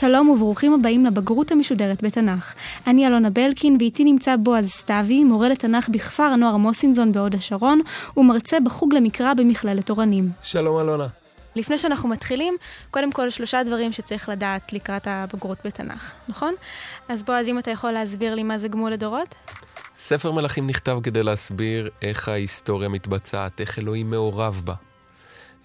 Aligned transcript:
שלום 0.00 0.28
וברוכים 0.28 0.74
הבאים 0.74 1.06
לבגרות 1.06 1.52
המשודרת 1.52 2.02
בתנ"ך. 2.02 2.54
אני 2.86 3.06
אלונה 3.06 3.30
בלקין 3.30 3.76
ואיתי 3.80 4.04
נמצא 4.04 4.36
בועז 4.36 4.68
סתיוי, 4.68 5.24
מורה 5.24 5.48
לתנ"ך 5.48 5.88
בכפר 5.88 6.22
הנוער 6.22 6.56
מוסינזון 6.56 7.12
בהוד 7.12 7.34
השרון, 7.34 7.80
ומרצה 8.16 8.60
בחוג 8.60 8.94
למקרא 8.94 9.34
במכללת 9.34 9.90
אורנים. 9.90 10.30
שלום 10.42 10.80
אלונה. 10.80 11.06
לפני 11.56 11.78
שאנחנו 11.78 12.08
מתחילים, 12.08 12.56
קודם 12.90 13.12
כל 13.12 13.30
שלושה 13.30 13.62
דברים 13.62 13.92
שצריך 13.92 14.28
לדעת 14.28 14.72
לקראת 14.72 15.06
הבגרות 15.06 15.58
בתנ"ך, 15.64 16.12
נכון? 16.28 16.54
אז 17.08 17.22
בועז, 17.22 17.48
אם 17.48 17.58
אתה 17.58 17.70
יכול 17.70 17.90
להסביר 17.90 18.34
לי 18.34 18.42
מה 18.42 18.58
זה 18.58 18.68
גמול 18.68 18.92
לדורות? 18.92 19.34
ספר 19.98 20.32
מלכים 20.32 20.66
נכתב 20.66 20.98
כדי 21.02 21.22
להסביר 21.22 21.90
איך 22.02 22.28
ההיסטוריה 22.28 22.88
מתבצעת, 22.88 23.60
איך 23.60 23.78
אלוהים 23.78 24.10
מעורב 24.10 24.62
בה. 24.64 24.74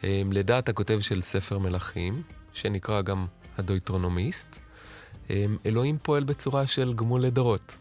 אמ, 0.03 0.29
לדעת 0.31 0.69
הכותב 0.69 0.99
של 0.99 1.21
ספר 1.21 1.59
מלכים, 1.59 2.21
שנקרא 2.53 3.01
גם 3.01 3.25
הדויטרונומיסט, 3.57 4.59
אמ, 5.29 5.57
אלוהים 5.65 5.97
פועל 6.01 6.23
בצורה 6.23 6.67
של 6.67 6.93
גמול 6.93 7.21
לדורות. 7.21 7.77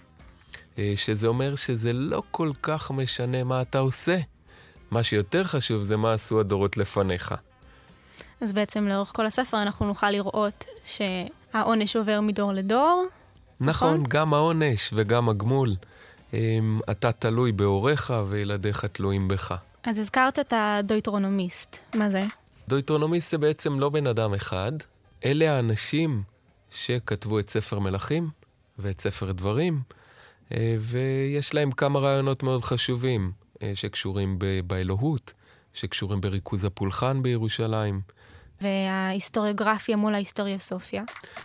אה, 0.78 0.92
שזה 0.96 1.26
אומר 1.26 1.54
שזה 1.54 1.92
לא 1.92 2.22
כל 2.30 2.50
כך 2.62 2.90
משנה 2.90 3.44
מה 3.44 3.62
אתה 3.62 3.78
עושה. 3.78 4.18
מה 4.90 5.02
שיותר 5.02 5.44
חשוב 5.44 5.84
זה 5.84 5.96
מה 5.96 6.12
עשו 6.12 6.40
הדורות 6.40 6.76
לפניך. 6.76 7.34
אז 8.40 8.52
בעצם 8.52 8.88
לאורך 8.88 9.12
כל 9.14 9.26
הספר 9.26 9.62
אנחנו 9.62 9.86
נוכל 9.86 10.10
לראות 10.10 10.64
שהעונש 10.84 11.96
עובר 11.96 12.20
מדור 12.20 12.52
לדור. 12.52 13.06
נכון, 13.60 13.94
נכון? 13.94 14.04
גם 14.08 14.34
העונש 14.34 14.90
וגם 14.92 15.28
הגמול. 15.28 15.74
אמ, 16.32 16.80
אתה 16.90 17.12
תלוי 17.12 17.52
בהוריך 17.52 18.12
וילדיך 18.28 18.84
תלויים 18.84 19.28
בך. 19.28 19.54
אז 19.84 19.98
הזכרת 19.98 20.38
את 20.38 20.52
הדויטרונומיסט. 20.56 21.76
מה 21.94 22.10
זה? 22.10 22.22
דויטרונומיסט 22.68 23.30
זה 23.30 23.38
בעצם 23.38 23.80
לא 23.80 23.88
בן 23.88 24.06
אדם 24.06 24.34
אחד, 24.34 24.72
אלה 25.24 25.56
האנשים 25.56 26.22
שכתבו 26.70 27.38
את 27.38 27.50
ספר 27.50 27.78
מלכים 27.78 28.28
ואת 28.78 29.00
ספר 29.00 29.32
דברים, 29.32 29.80
אה, 30.52 30.76
ויש 30.80 31.54
להם 31.54 31.72
כמה 31.72 31.98
רעיונות 31.98 32.42
מאוד 32.42 32.64
חשובים 32.64 33.32
אה, 33.62 33.72
שקשורים 33.74 34.38
ב- 34.38 34.60
באלוהות, 34.66 35.32
שקשורים 35.74 36.20
בריכוז 36.20 36.64
הפולחן 36.64 37.22
בירושלים. 37.22 38.00
וההיסטוריוגרפיה 38.60 39.96
מול 39.96 40.14
ההיסטוריוסופיה. 40.14 41.02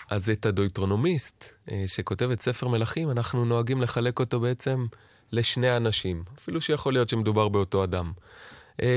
אז 0.09 0.29
את 0.29 0.45
הדויטרונומיסט, 0.45 1.45
אה, 1.71 1.83
שכותב 1.87 2.31
את 2.31 2.41
ספר 2.41 2.67
מלכים, 2.67 3.11
אנחנו 3.11 3.45
נוהגים 3.45 3.81
לחלק 3.81 4.19
אותו 4.19 4.39
בעצם 4.39 4.85
לשני 5.31 5.77
אנשים, 5.77 6.23
אפילו 6.37 6.61
שיכול 6.61 6.93
להיות 6.93 7.09
שמדובר 7.09 7.49
באותו 7.49 7.83
אדם. 7.83 8.11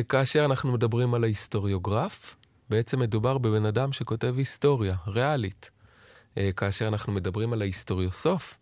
כאשר 0.08 0.44
אנחנו 0.44 0.72
מדברים 0.72 1.14
על 1.14 1.24
ההיסטוריוגרף, 1.24 2.36
בעצם 2.72 3.00
מדובר 3.00 3.38
בבן 3.38 3.66
אדם 3.66 3.92
שכותב 3.92 4.34
היסטוריה, 4.38 4.94
ריאלית. 5.06 5.70
אה, 6.38 6.50
כאשר 6.56 6.88
אנחנו 6.88 7.12
מדברים 7.12 7.52
על 7.52 7.62
ההיסטוריוסוף, 7.62 8.58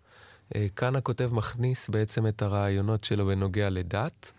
כאן 0.76 0.96
הכותב 0.96 1.30
מכניס 1.32 1.88
בעצם 1.88 2.26
את 2.26 2.42
הרעיונות 2.42 3.04
שלו 3.04 3.26
בנוגע 3.26 3.70
לדת, 3.70 4.32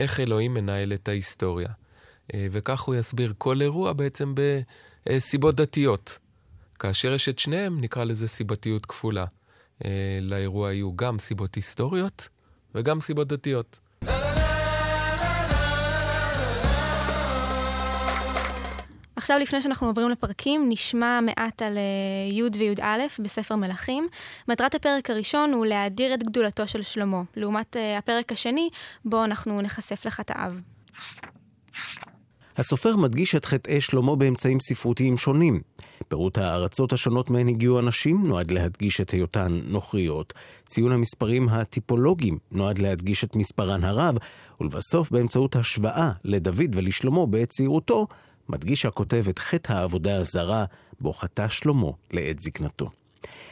איך 0.00 0.20
אלוהים 0.20 0.54
מנהל 0.54 0.92
את 0.92 1.08
ההיסטוריה. 1.08 1.68
אה, 2.34 2.46
וכך 2.50 2.80
הוא 2.80 2.94
יסביר 2.94 3.32
כל 3.38 3.62
אירוע 3.62 3.92
בעצם 3.92 4.34
בסיבות 5.06 5.54
דתיות. 5.54 6.18
כאשר 6.78 7.12
יש 7.12 7.28
את 7.28 7.38
שניהם, 7.38 7.80
נקרא 7.80 8.04
לזה 8.04 8.28
סיבתיות 8.28 8.86
כפולה. 8.86 9.24
אה, 9.84 10.18
לאירוע 10.22 10.72
יהיו 10.72 10.96
גם 10.96 11.18
סיבות 11.18 11.54
היסטוריות 11.54 12.28
וגם 12.74 13.00
סיבות 13.00 13.28
דתיות. 13.28 13.80
עכשיו, 19.24 19.38
לפני 19.38 19.62
שאנחנו 19.62 19.86
עוברים 19.86 20.08
לפרקים, 20.08 20.66
נשמע 20.68 21.20
מעט 21.20 21.62
על 21.62 21.78
uh, 21.78 22.32
י' 22.32 22.58
וי"א 22.58 22.98
בספר 23.18 23.56
מלכים. 23.56 24.08
מטרת 24.48 24.74
הפרק 24.74 25.10
הראשון 25.10 25.52
הוא 25.52 25.66
להאדיר 25.66 26.14
את 26.14 26.22
גדולתו 26.22 26.68
של 26.68 26.82
שלמה, 26.82 27.22
לעומת 27.36 27.76
uh, 27.76 27.98
הפרק 27.98 28.32
השני, 28.32 28.68
בו 29.04 29.24
אנחנו 29.24 29.60
נחשף 29.60 30.06
לחטאיו. 30.06 30.52
הסופר 32.56 32.96
מדגיש 32.96 33.34
את 33.34 33.44
חטאי 33.44 33.80
שלמה 33.80 34.16
באמצעים 34.16 34.60
ספרותיים 34.60 35.18
שונים. 35.18 35.60
פירוט 36.08 36.38
הארצות 36.38 36.92
השונות 36.92 37.30
מהן 37.30 37.48
הגיעו 37.48 37.78
אנשים 37.78 38.26
נועד 38.26 38.50
להדגיש 38.50 39.00
את 39.00 39.10
היותן 39.10 39.60
נוכריות. 39.66 40.32
ציון 40.68 40.92
המספרים 40.92 41.48
הטיפולוגיים 41.48 42.38
נועד 42.52 42.78
להדגיש 42.78 43.24
את 43.24 43.36
מספרן 43.36 43.84
הרב, 43.84 44.18
ולבסוף 44.60 45.10
באמצעות 45.10 45.56
השוואה 45.56 46.10
לדוד 46.24 46.76
ולשלמה 46.76 47.26
בעת 47.26 47.48
צעירותו, 47.48 48.06
מדגיש 48.48 48.86
הכותב 48.86 49.24
את 49.30 49.38
חטא 49.38 49.72
העבודה 49.72 50.16
הזרה, 50.16 50.64
בו 51.00 51.12
חטא 51.12 51.48
שלמה 51.48 51.90
לעת 52.12 52.40
זקנתו. 52.40 52.90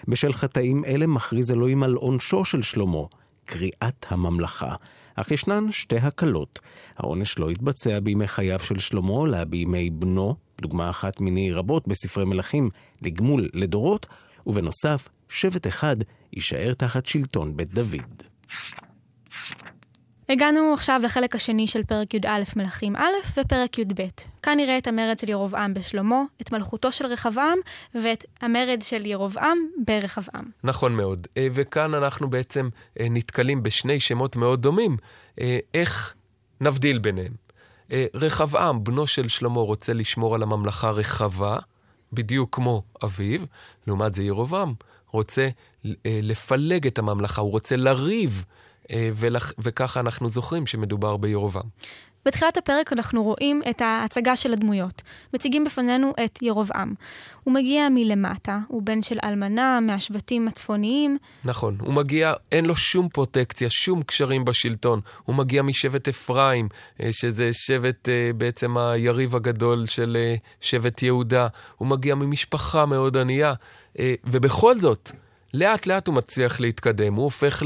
בשל 0.09 0.33
חטאים 0.33 0.85
אלה 0.85 1.07
מכריז 1.07 1.51
אלוהים 1.51 1.83
על 1.83 1.95
עונשו 1.95 2.45
של 2.45 2.63
שלמה, 2.63 3.03
קריאת 3.45 4.07
הממלכה. 4.09 4.75
אך 5.15 5.31
ישנן 5.31 5.73
שתי 5.73 5.97
הקלות. 5.97 6.61
העונש 6.97 7.39
לא 7.39 7.51
התבצע 7.51 8.01
בימי 8.01 8.29
חייו 8.29 8.59
של 8.59 8.79
שלמה, 8.79 9.27
אלא 9.27 9.45
בימי 9.45 9.91
בנו, 9.91 10.37
דוגמה 10.61 10.91
אחת 10.91 11.21
מיני 11.21 11.53
רבות 11.53 11.89
בספרי 11.89 12.25
מלכים, 12.25 12.71
לגמול 13.03 13.49
לדורות, 13.55 14.07
ובנוסף, 14.47 15.09
שבט 15.29 15.67
אחד 15.67 15.97
יישאר 16.33 16.75
תחת 16.75 17.07
שלטון 17.07 17.57
בית 17.57 17.75
דוד. 17.75 18.23
הגענו 20.33 20.75
עכשיו 20.75 21.01
לחלק 21.05 21.35
השני 21.35 21.67
של 21.69 21.83
פרק 21.83 22.15
י"א 22.15 22.43
מלכים 22.57 22.97
א' 22.97 23.41
ופרק 23.41 23.79
י"ב. 23.79 24.03
כאן 24.43 24.57
נראה 24.57 24.79
את 24.79 24.87
המרד 24.87 25.19
של 25.19 25.31
ירבעם 25.31 25.75
בשלמה, 25.75 26.23
את 26.43 26.53
מלכותו 26.53 26.93
של 26.93 27.07
רחבעם 27.07 27.59
ואת 27.95 28.25
המרד 28.41 28.83
של 28.83 29.07
ירבעם 29.07 29.59
ברחבעם. 29.85 30.45
נכון 30.65 30.97
מאוד. 30.97 31.27
אה, 31.37 31.47
וכאן 31.53 31.95
אנחנו 31.95 32.31
בעצם 32.31 32.69
אה, 33.01 33.07
נתקלים 33.11 33.63
בשני 33.63 34.01
שמות 34.01 34.37
מאוד 34.37 34.63
דומים. 34.63 34.97
אה, 35.41 35.59
איך 35.75 36.15
נבדיל 36.61 36.99
ביניהם? 36.99 37.33
רחבעם, 38.15 38.85
בנו 38.85 39.07
של 39.07 39.29
שלמה, 39.29 39.61
רוצה 39.61 39.93
לשמור 39.93 40.35
על 40.35 40.43
הממלכה 40.43 40.91
רחבה, 40.91 41.59
בדיוק 42.13 42.55
כמו 42.55 42.83
אביו. 43.05 43.41
לעומת 43.87 44.15
זה 44.15 44.23
ירבעם 44.23 44.73
רוצה 45.13 45.49
לפלג 46.05 46.87
את 46.87 46.99
הממלכה, 46.99 47.41
הוא 47.41 47.51
רוצה 47.51 47.77
לריב. 47.77 48.45
אה, 48.93 49.09
ולכ... 49.15 49.53
וככה 49.59 50.01
אנחנו 50.01 50.31
זוכרים 50.31 50.67
שמדובר 50.67 51.17
בירובעם. 51.17 51.67
בתחילת 52.25 52.57
הפרק 52.57 52.93
אנחנו 52.93 53.23
רואים 53.23 53.63
את 53.71 53.81
ההצגה 53.81 54.37
של 54.37 54.53
הדמויות. 54.53 55.03
מציגים 55.35 55.65
בפנינו 55.65 56.13
את 56.25 56.43
ירובעם. 56.43 56.95
הוא 57.45 57.55
מגיע 57.55 57.89
מלמטה, 57.91 58.59
הוא 58.69 58.83
בן 58.83 59.03
של 59.03 59.19
אלמנה 59.25 59.81
מהשבטים 59.81 60.49
הצפוניים. 60.49 61.19
נכון, 61.45 61.77
הוא 61.81 61.95
מגיע, 61.95 62.35
אין 62.53 62.65
לו 62.65 62.77
שום 62.77 63.09
פרוטקציה, 63.09 63.71
שום 63.71 64.03
קשרים 64.03 64.45
בשלטון. 64.45 65.01
הוא 65.25 65.37
מגיע 65.37 65.63
משבט 65.63 66.09
אפרים, 66.09 66.69
אה, 67.01 67.13
שזה 67.13 67.53
שבט 67.53 68.09
אה, 68.09 68.31
בעצם 68.37 68.79
היריב 68.79 69.37
הגדול 69.37 69.87
של 69.87 70.17
שבט 70.61 71.03
יהודה. 71.03 71.47
הוא 71.77 71.89
מגיע 71.89 72.15
ממשפחה 72.15 72.87
מאוד 72.87 73.17
ענייה, 73.17 73.53
ובכל 74.25 74.81
זאת, 74.81 75.11
לאט 75.55 75.87
לאט 75.87 76.07
הוא 76.07 76.15
מצליח 76.15 76.61
להתקדם, 76.61 77.15
הוא 77.15 77.25
הופך 77.25 77.63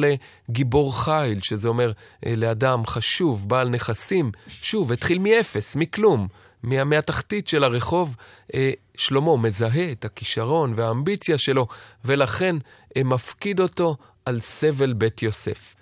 לגיבור 0.49 1.05
חיל, 1.05 1.41
שזה 1.43 1.69
אומר 1.69 1.93
אה, 2.27 2.37
לאדם 2.37 2.87
חשוב, 2.87 3.49
בעל 3.49 3.69
נכסים. 3.69 4.31
שוב, 4.49 4.93
התחיל 4.93 5.19
מאפס, 5.19 5.77
מכלום, 5.77 6.29
מה, 6.63 6.85
מהתחתית 6.85 7.49
של 7.49 7.65
הרחוב. 7.65 8.17
אה, 8.55 8.71
שלמה 8.97 9.37
מזהה 9.37 9.93
את 9.93 10.05
הכישרון 10.05 10.73
והאמביציה 10.77 11.39
שלו, 11.39 11.67
ולכן 12.05 12.57
אה, 12.97 13.03
מפקיד 13.03 13.61
אותו 13.61 13.97
על 14.25 14.41
סבל 14.41 14.93
בית 14.93 15.23
יוסף. 15.23 15.75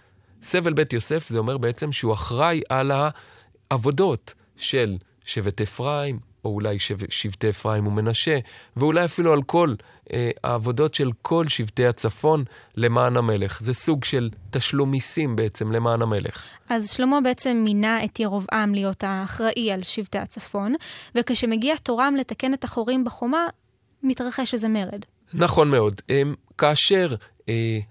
סבל 0.43 0.73
בית 0.73 0.93
יוסף 0.93 1.29
זה 1.29 1.39
אומר 1.39 1.59
בעצם 1.59 1.93
שהוא 1.93 2.13
אחראי 2.13 2.61
על 2.69 2.93
העבודות 3.71 4.35
של 4.57 4.97
שבט 5.25 5.61
אפרים, 5.61 6.19
או 6.45 6.51
אולי 6.51 6.79
שבטי 7.09 7.51
אפרים 7.51 7.87
ומנשה, 7.87 8.39
ואולי 8.77 9.05
אפילו 9.05 9.33
על 9.33 9.43
כל 9.43 9.75
אה, 10.13 10.31
העבודות 10.45 10.95
של 10.95 11.11
כל 11.23 11.49
שבטי 11.49 11.87
הצפון 11.87 12.45
למען 12.77 13.17
המלך. 13.17 13.61
זה 13.61 13.75
סוג 13.75 14.05
של 14.05 14.31
תשלום 14.51 14.91
מיסים 14.91 15.37
בעצם 15.37 15.73
למען 15.73 16.03
המלך. 16.03 16.45
אז 16.69 16.91
שלמה 16.91 17.21
בעצם 17.21 17.63
מינה 17.65 18.05
את 18.05 18.21
ירבעם 18.21 18.75
להיות 18.75 19.05
האחראי 19.05 19.73
על 19.73 19.83
שבטי 19.83 20.19
הצפון, 20.19 20.75
וכשמגיע 21.15 21.77
תורם 21.77 22.15
לתקן 22.19 22.55
את 22.55 22.65
החורים 22.65 23.05
בחומה, 23.05 23.47
מתרחש 24.03 24.55
איזה 24.55 24.69
מרד. 24.69 25.05
נכון 25.35 25.71
מאוד. 25.71 26.01
כאשר 26.59 27.09
אה, 27.11 27.17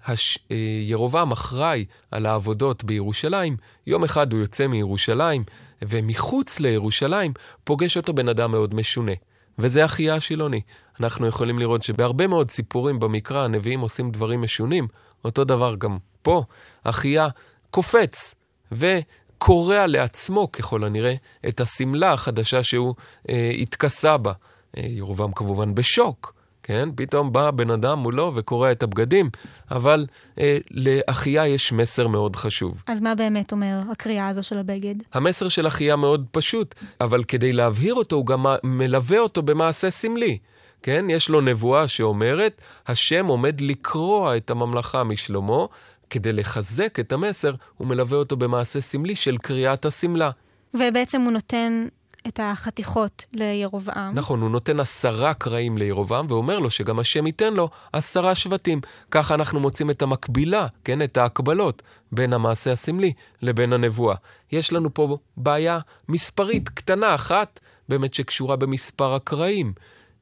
הש, 0.06 0.38
אה, 0.50 0.56
ירובעם 0.82 1.32
אחראי 1.32 1.84
על 2.10 2.26
העבודות 2.26 2.84
בירושלים, 2.84 3.56
יום 3.86 4.04
אחד 4.04 4.32
הוא 4.32 4.40
יוצא 4.40 4.66
מירושלים, 4.66 5.44
ומחוץ 5.82 6.60
לירושלים 6.60 7.32
פוגש 7.64 7.96
אותו 7.96 8.12
בן 8.12 8.28
אדם 8.28 8.50
מאוד 8.50 8.74
משונה. 8.74 9.12
וזה 9.58 9.84
אחיה 9.84 10.14
השילוני. 10.14 10.60
אנחנו 11.00 11.26
יכולים 11.26 11.58
לראות 11.58 11.82
שבהרבה 11.82 12.26
מאוד 12.26 12.50
סיפורים 12.50 13.00
במקרא 13.00 13.44
הנביאים 13.44 13.80
עושים 13.80 14.10
דברים 14.10 14.42
משונים, 14.42 14.88
אותו 15.24 15.44
דבר 15.44 15.74
גם 15.74 15.98
פה. 16.22 16.42
אחיה 16.84 17.28
קופץ 17.70 18.34
וקורע 18.72 19.86
לעצמו, 19.86 20.52
ככל 20.52 20.84
הנראה, 20.84 21.14
את 21.48 21.60
השמלה 21.60 22.12
החדשה 22.12 22.62
שהוא 22.62 22.94
אה, 23.28 23.52
התכסה 23.58 24.16
בה. 24.16 24.32
אה, 24.76 24.82
ירובעם 24.86 25.32
כמובן 25.32 25.74
בשוק. 25.74 26.34
כן? 26.66 26.88
פתאום 26.96 27.32
בא 27.32 27.50
בן 27.50 27.70
אדם 27.70 27.98
מולו 27.98 28.32
וקורע 28.34 28.72
את 28.72 28.82
הבגדים, 28.82 29.30
אבל 29.70 30.06
אה, 30.38 30.58
לאחיה 30.70 31.46
יש 31.46 31.72
מסר 31.72 32.08
מאוד 32.08 32.36
חשוב. 32.36 32.82
אז 32.86 33.00
מה 33.00 33.14
באמת 33.14 33.52
אומר 33.52 33.80
הקריאה 33.92 34.28
הזו 34.28 34.42
של 34.42 34.58
הבגד? 34.58 34.94
המסר 35.12 35.48
של 35.48 35.66
אחיה 35.66 35.96
מאוד 35.96 36.26
פשוט, 36.30 36.74
אבל 37.00 37.24
כדי 37.24 37.52
להבהיר 37.52 37.94
אותו, 37.94 38.16
הוא 38.16 38.26
גם 38.26 38.46
מלווה 38.64 39.18
אותו 39.18 39.42
במעשה 39.42 39.90
סמלי. 39.90 40.38
כן? 40.82 41.04
יש 41.10 41.28
לו 41.28 41.40
נבואה 41.40 41.88
שאומרת, 41.88 42.60
השם 42.86 43.26
עומד 43.26 43.60
לקרוע 43.60 44.36
את 44.36 44.50
הממלכה 44.50 45.04
משלמה, 45.04 45.64
כדי 46.10 46.32
לחזק 46.32 47.00
את 47.00 47.12
המסר, 47.12 47.54
הוא 47.76 47.88
מלווה 47.88 48.18
אותו 48.18 48.36
במעשה 48.36 48.80
סמלי 48.80 49.16
של 49.16 49.36
קריאת 49.36 49.84
השמלה. 49.84 50.30
ובעצם 50.74 51.20
הוא 51.20 51.32
נותן 51.32 51.86
את 52.28 52.40
החתיכות 52.42 53.24
לירובעם. 53.32 54.14
נכון, 54.14 54.40
הוא 54.40 54.50
נותן 54.50 54.80
עשרה 54.80 55.34
קרעים 55.34 55.78
לירובעם, 55.78 56.26
ואומר 56.28 56.58
לו 56.58 56.70
שגם 56.70 56.98
השם 56.98 57.26
ייתן 57.26 57.54
לו 57.54 57.68
עשרה 57.92 58.34
שבטים. 58.34 58.80
ככה 59.10 59.34
אנחנו 59.34 59.60
מוצאים 59.60 59.90
את 59.90 60.02
המקבילה, 60.02 60.66
כן, 60.84 61.02
את 61.02 61.16
ההקבלות, 61.16 61.82
בין 62.12 62.32
המעשה 62.32 62.72
הסמלי 62.72 63.12
לבין 63.42 63.72
הנבואה. 63.72 64.16
יש 64.52 64.72
לנו 64.72 64.94
פה 64.94 65.18
בעיה 65.36 65.78
מספרית 66.08 66.68
קטנה 66.68 67.14
אחת, 67.14 67.60
באמת 67.88 68.14
שקשורה 68.14 68.56
במספר 68.56 69.14
הקרעים. 69.14 69.72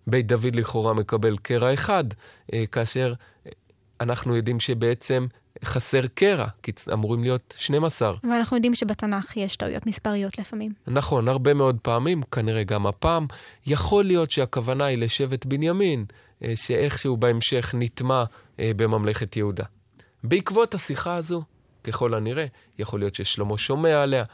בית 0.06 0.26
דוד 0.26 0.56
לכאורה 0.56 0.94
מקבל 0.94 1.36
קרע 1.36 1.74
אחד, 1.74 2.04
אה, 2.52 2.66
כאשר 2.66 3.14
אנחנו 4.00 4.36
יודעים 4.36 4.60
שבעצם 4.60 5.26
חסר 5.64 6.00
קרע, 6.14 6.46
כי 6.62 6.72
אמורים 6.92 7.22
להיות 7.22 7.54
12. 7.56 8.14
ואנחנו 8.30 8.56
יודעים 8.56 8.74
שבתנ"ך 8.74 9.36
יש 9.36 9.56
טעויות 9.56 9.86
מספריות 9.86 10.38
לפעמים. 10.38 10.72
נכון, 10.86 11.28
הרבה 11.28 11.54
מאוד 11.54 11.78
פעמים, 11.82 12.22
כנראה 12.22 12.64
גם 12.64 12.86
הפעם. 12.86 13.26
יכול 13.66 14.04
להיות 14.04 14.30
שהכוונה 14.30 14.84
היא 14.84 14.98
לשבט 14.98 15.46
בנימין, 15.46 16.04
אה, 16.44 16.52
שאיכשהו 16.56 17.16
בהמשך 17.16 17.74
נטמע 17.78 18.24
אה, 18.60 18.70
בממלכת 18.76 19.36
יהודה. 19.36 19.64
בעקבות 20.24 20.74
השיחה 20.74 21.14
הזו, 21.14 21.42
ככל 21.84 22.14
הנראה, 22.14 22.46
יכול 22.78 23.00
להיות 23.00 23.14
ששלמה 23.14 23.58
שומע 23.58 24.02
עליה, 24.02 24.24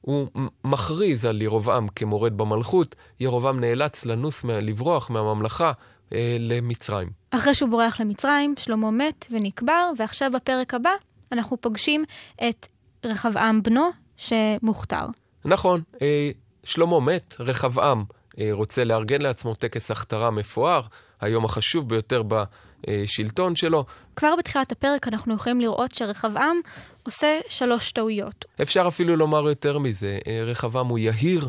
הוא 0.00 0.28
מכריז 0.64 1.24
על 1.24 1.42
ירובעם 1.42 1.88
כמורד 1.88 2.36
במלכות, 2.36 2.96
ירובעם 3.20 3.60
נאלץ 3.60 4.04
לנוס, 4.04 4.44
לברוח 4.44 5.10
מהממלכה 5.10 5.72
אה, 6.12 6.36
למצרים. 6.40 7.08
אחרי 7.30 7.54
שהוא 7.54 7.70
בורח 7.70 8.00
למצרים, 8.00 8.54
שלמה 8.58 8.90
מת 8.90 9.26
ונקבר, 9.30 9.90
ועכשיו 9.98 10.30
בפרק 10.34 10.74
הבא 10.74 10.90
אנחנו 11.32 11.60
פוגשים 11.60 12.04
את 12.48 12.66
רחבעם 13.04 13.62
בנו 13.62 13.90
שמוכתר. 14.16 15.06
נכון, 15.44 15.80
אה, 16.02 16.30
שלמה 16.64 17.00
מת, 17.00 17.34
רחבעם 17.38 18.04
אה, 18.38 18.48
רוצה 18.52 18.84
לארגן 18.84 19.20
לעצמו 19.20 19.54
טקס 19.54 19.90
הכתרה 19.90 20.30
מפואר, 20.30 20.82
היום 21.20 21.44
החשוב 21.44 21.88
ביותר 21.88 22.22
בשלטון 22.22 23.56
שלו. 23.56 23.84
כבר 24.16 24.36
בתחילת 24.38 24.72
הפרק 24.72 25.08
אנחנו 25.08 25.34
יכולים 25.34 25.60
לראות 25.60 25.94
שרחבעם 25.94 26.60
עושה 27.02 27.40
שלוש 27.48 27.92
טעויות. 27.92 28.44
אפשר 28.62 28.84
אפילו 28.88 29.16
לומר 29.16 29.48
יותר 29.48 29.78
מזה, 29.78 30.18
אה, 30.26 30.42
רחבעם 30.44 30.86
הוא 30.86 30.98
יהיר 30.98 31.48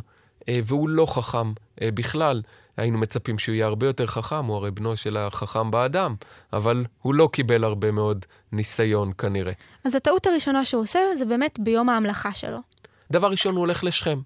אה, 0.49 0.59
והוא 0.65 0.89
לא 0.89 1.05
חכם 1.05 1.51
אה, 1.81 1.89
בכלל. 1.93 2.41
היינו 2.77 2.97
מצפים 2.97 3.39
שהוא 3.39 3.55
יהיה 3.55 3.65
הרבה 3.65 3.87
יותר 3.87 4.07
חכם, 4.07 4.45
הוא 4.45 4.55
הרי 4.55 4.71
בנו 4.71 4.97
של 4.97 5.17
החכם 5.17 5.71
באדם, 5.71 6.15
אבל 6.53 6.85
הוא 7.01 7.15
לא 7.15 7.29
קיבל 7.33 7.63
הרבה 7.63 7.91
מאוד 7.91 8.25
ניסיון 8.51 9.11
כנראה. 9.17 9.53
אז 9.85 9.95
הטעות 9.95 10.27
הראשונה 10.27 10.65
שהוא 10.65 10.83
עושה 10.83 10.99
זה 11.17 11.25
באמת 11.25 11.59
ביום 11.59 11.89
ההמלכה 11.89 12.33
שלו. 12.33 12.57
דבר 13.11 13.27
ראשון, 13.27 13.53
הוא 13.53 13.59
הולך 13.59 13.83
לשכם. 13.83 14.19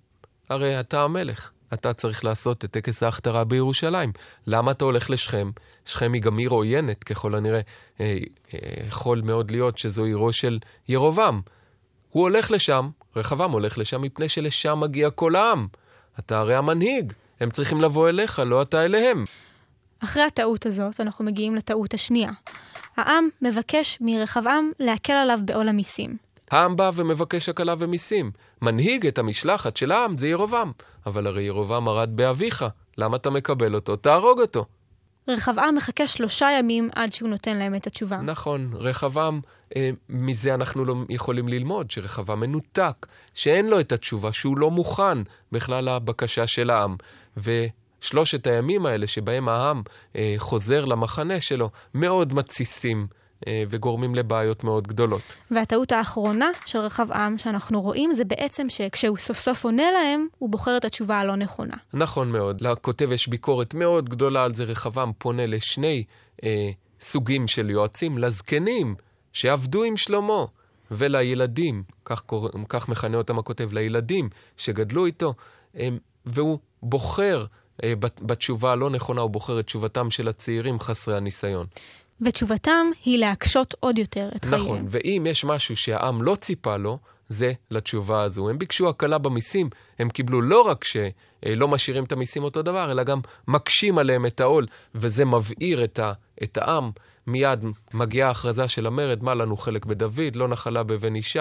הרי 0.50 0.80
אתה 0.80 1.03
המלך. 1.03 1.51
אתה 1.74 1.94
צריך 1.94 2.25
לעשות 2.25 2.65
את 2.65 2.71
טקס 2.71 3.03
ההכתרה 3.03 3.44
בירושלים. 3.44 4.12
למה 4.48 4.71
אתה 4.71 4.86
הולך 4.86 5.09
לשכם? 5.09 5.51
שכם 5.86 6.13
היא 6.13 6.21
גם 6.21 6.38
עיר 6.38 6.50
עוינת, 6.50 7.03
ככל 7.03 7.36
הנראה. 7.36 7.62
אה, 8.00 8.18
אה, 8.53 8.59
יכול 8.88 9.21
מאוד 9.21 9.51
להיות 9.51 9.77
שזו 9.77 10.06
עירו 10.06 10.33
של 10.33 10.59
ירובעם. 10.88 11.41
הוא 12.09 12.24
הולך 12.24 12.51
לשם, 12.51 12.89
רחבעם 13.15 13.51
הולך 13.51 13.77
לשם 13.77 14.01
מפני 14.01 14.30
שלשם 14.30 14.80
מגיע 14.80 15.09
כל 15.09 15.36
העם. 15.36 15.68
אתה 16.19 16.39
הרי 16.39 16.56
המנהיג, 16.56 17.13
הם 17.39 17.49
צריכים 17.49 17.81
לבוא 17.81 18.09
אליך, 18.09 18.39
לא 18.39 18.61
אתה 18.61 18.85
אליהם. 18.85 19.25
אחרי 20.03 20.23
הטעות 20.23 20.65
הזאת, 20.65 20.99
אנחנו 20.99 21.25
מגיעים 21.25 21.55
לטעות 21.55 21.93
השנייה. 21.93 22.31
העם 22.97 23.27
מבקש 23.41 23.97
מרחבעם 24.01 24.71
להקל 24.79 25.13
עליו 25.13 25.39
בעול 25.45 25.69
המיסים. 25.69 26.17
העם 26.51 26.75
בא 26.75 26.91
ומבקש 26.95 27.49
הקלה 27.49 27.75
ומיסים. 27.79 28.31
מנהיג 28.61 29.07
את 29.07 29.17
המשלחת 29.17 29.77
של 29.77 29.91
העם 29.91 30.17
זה 30.17 30.27
ירובעם. 30.27 30.71
אבל 31.05 31.27
הרי 31.27 31.43
ירובעם 31.43 31.83
מרד 31.83 32.15
באביך, 32.15 32.65
למה 32.97 33.17
אתה 33.17 33.29
מקבל 33.29 33.75
אותו? 33.75 33.95
תהרוג 33.95 34.41
אותו. 34.41 34.65
רחבעם 35.27 35.75
מחכה 35.75 36.07
שלושה 36.07 36.50
ימים 36.60 36.89
עד 36.95 37.13
שהוא 37.13 37.30
נותן 37.30 37.57
להם 37.57 37.75
את 37.75 37.88
התשובה. 37.88 38.18
נכון, 38.18 38.69
רחבעם, 38.74 39.39
אה, 39.75 39.89
מזה 40.10 40.54
אנחנו 40.54 40.86
לא 40.86 40.95
יכולים 41.10 41.48
ללמוד, 41.48 41.92
שרחבעם 41.92 42.39
מנותק, 42.39 43.06
שאין 43.33 43.68
לו 43.68 43.80
את 43.80 43.92
התשובה, 43.92 44.33
שהוא 44.33 44.57
לא 44.57 44.72
מוכן 44.72 45.18
בכלל 45.51 45.95
לבקשה 45.95 46.48
של 46.48 46.69
העם. 46.69 46.95
ושלושת 47.38 48.48
הימים 48.48 48.86
האלה 48.86 49.07
שבהם 49.07 49.50
העם 49.50 49.81
אה, 50.16 50.36
חוזר 50.38 50.86
למחנה 50.86 51.39
שלו, 51.39 51.69
מאוד 51.94 52.33
מתסיסים. 52.33 53.07
אה, 53.47 53.63
וגורמים 53.69 54.15
לבעיות 54.15 54.63
מאוד 54.63 54.87
גדולות. 54.87 55.37
והטעות 55.51 55.91
האחרונה 55.91 56.49
של 56.65 56.79
רחבעם 56.79 57.37
שאנחנו 57.37 57.81
רואים 57.81 58.13
זה 58.13 58.25
בעצם 58.25 58.69
שכשהוא 58.69 59.17
סוף 59.17 59.39
סוף 59.39 59.65
עונה 59.65 59.91
להם, 59.91 60.27
הוא 60.37 60.49
בוחר 60.49 60.77
את 60.77 60.85
התשובה 60.85 61.19
הלא 61.19 61.35
נכונה. 61.35 61.75
נכון 61.93 62.31
מאוד. 62.31 62.61
לכותב 62.61 63.11
יש 63.11 63.27
ביקורת 63.27 63.73
מאוד 63.73 64.09
גדולה 64.09 64.43
על 64.43 64.55
זה. 64.55 64.63
רחבעם 64.63 65.11
פונה 65.17 65.45
לשני 65.45 66.03
אה, 66.43 66.69
סוגים 66.99 67.47
של 67.47 67.69
יועצים, 67.69 68.17
לזקנים 68.17 68.95
שעבדו 69.33 69.83
עם 69.83 69.97
שלמה. 69.97 70.45
ולילדים, 70.91 71.83
כך, 72.05 72.21
קור... 72.21 72.49
כך 72.69 72.89
מכנה 72.89 73.17
אותם 73.17 73.39
הכותב, 73.39 73.73
לילדים 73.73 74.29
שגדלו 74.57 75.05
איתו, 75.05 75.33
אה, 75.77 75.89
והוא 76.25 76.59
בוחר 76.83 77.45
אה, 77.83 77.93
בתשובה 77.99 78.71
הלא 78.71 78.89
נכונה, 78.89 79.21
הוא 79.21 79.29
בוחר 79.29 79.59
את 79.59 79.65
תשובתם 79.65 80.12
של 80.12 80.27
הצעירים 80.27 80.79
חסרי 80.79 81.17
הניסיון. 81.17 81.65
ותשובתם 82.22 82.88
היא 83.05 83.19
להקשות 83.19 83.74
עוד 83.79 83.98
יותר 83.98 84.29
את 84.36 84.45
נכון, 84.45 84.60
חייהם. 84.60 84.75
נכון, 84.75 84.88
ואם 84.89 85.27
יש 85.29 85.45
משהו 85.45 85.75
שהעם 85.75 86.22
לא 86.22 86.36
ציפה 86.36 86.77
לו, 86.77 87.00
זה 87.27 87.53
לתשובה 87.72 88.22
הזו. 88.22 88.50
הם 88.50 88.57
ביקשו 88.57 88.89
הקלה 88.89 89.17
במיסים, 89.17 89.69
הם 90.00 90.10
קיבלו 90.10 90.41
לא 90.41 90.62
רק 90.62 90.84
שלא 90.84 91.67
משאירים 91.67 92.03
את 92.03 92.12
המיסים 92.12 92.43
אותו 92.43 92.62
דבר, 92.62 92.91
אלא 92.91 93.03
גם 93.03 93.19
מקשים 93.48 93.98
עליהם 93.98 94.25
את 94.25 94.39
העול, 94.39 94.65
וזה 94.95 95.25
מבעיר 95.25 95.84
את, 95.84 96.00
ה, 96.00 96.12
את 96.43 96.57
העם. 96.57 96.91
מיד 97.27 97.65
מגיעה 97.93 98.27
ההכרזה 98.27 98.67
של 98.67 98.88
המרד, 98.88 99.24
מה 99.24 99.34
לנו 99.34 99.57
חלק 99.57 99.86
בדוד, 99.86 100.36
לא 100.36 100.48
נחלה 100.48 100.84
בבן 100.84 101.15
ישי, 101.15 101.39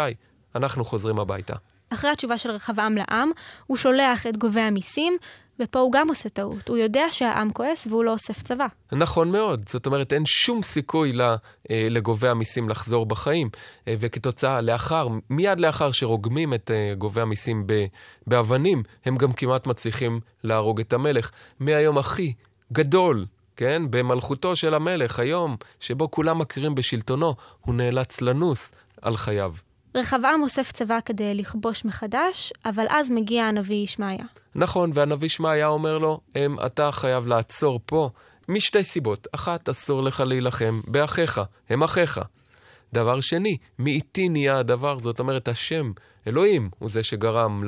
אנחנו 0.54 0.84
חוזרים 0.84 1.18
הביתה. 1.18 1.54
אחרי 1.90 2.10
התשובה 2.10 2.38
של 2.38 2.50
רחבעם 2.50 2.96
לעם, 2.96 3.30
הוא 3.66 3.76
שולח 3.76 4.26
את 4.26 4.36
גובי 4.36 4.60
המיסים 4.60 5.16
ופה 5.60 5.78
הוא 5.78 5.92
גם 5.92 6.08
עושה 6.08 6.28
טעות. 6.28 6.68
הוא 6.68 6.76
יודע 6.76 7.04
שהעם 7.10 7.52
כועס 7.52 7.86
והוא 7.86 8.04
לא 8.04 8.12
אוסף 8.12 8.42
צבא. 8.42 8.66
נכון 8.92 9.32
מאוד. 9.32 9.68
זאת 9.68 9.86
אומרת, 9.86 10.12
אין 10.12 10.26
שום 10.26 10.62
סיכוי 10.62 11.12
אה, 11.20 11.86
לגובי 11.90 12.28
המיסים 12.28 12.68
לחזור 12.68 13.06
בחיים. 13.06 13.48
אה, 13.88 13.94
וכתוצאה, 14.00 14.60
לאחר, 14.60 15.08
מיד 15.30 15.60
לאחר 15.60 15.92
שרוגמים 15.92 16.54
את 16.54 16.70
אה, 16.70 16.94
גובי 16.98 17.20
המיסים 17.20 17.66
באבנים, 18.26 18.82
הם 19.04 19.16
גם 19.16 19.32
כמעט 19.32 19.66
מצליחים 19.66 20.20
להרוג 20.44 20.80
את 20.80 20.92
המלך. 20.92 21.30
מהיום 21.60 21.98
הכי 21.98 22.32
גדול 22.72 23.26
כן? 23.56 23.82
במלכותו 23.90 24.56
של 24.56 24.74
המלך, 24.74 25.18
היום 25.18 25.56
שבו 25.80 26.10
כולם 26.10 26.38
מכירים 26.38 26.74
בשלטונו, 26.74 27.34
הוא 27.60 27.74
נאלץ 27.74 28.20
לנוס 28.20 28.72
על 29.02 29.16
חייו. 29.16 29.54
רחבעם 29.94 30.42
אוסף 30.42 30.72
צבא 30.72 30.98
כדי 31.04 31.34
לכבוש 31.34 31.84
מחדש, 31.84 32.52
אבל 32.64 32.86
אז 32.88 33.10
מגיע 33.10 33.44
הנביא 33.44 33.76
ישמעיה. 33.76 34.24
נכון, 34.54 34.90
והנביא 34.94 35.26
ישמעיה 35.26 35.66
אומר 35.66 35.98
לו, 35.98 36.20
אתה 36.66 36.92
חייב 36.92 37.26
לעצור 37.26 37.80
פה 37.86 38.10
משתי 38.48 38.84
סיבות. 38.84 39.26
אחת, 39.34 39.68
אסור 39.68 40.02
לך 40.02 40.20
להילחם 40.20 40.80
באחיך, 40.86 41.40
הם 41.68 41.82
אחיך. 41.82 42.20
דבר 42.92 43.20
שני, 43.20 43.56
מאיתי 43.78 44.28
נהיה 44.28 44.58
הדבר, 44.58 44.98
זאת 44.98 45.20
אומרת, 45.20 45.48
השם, 45.48 45.92
אלוהים, 46.26 46.70
הוא 46.78 46.90
זה 46.90 47.02
שגרם 47.02 47.64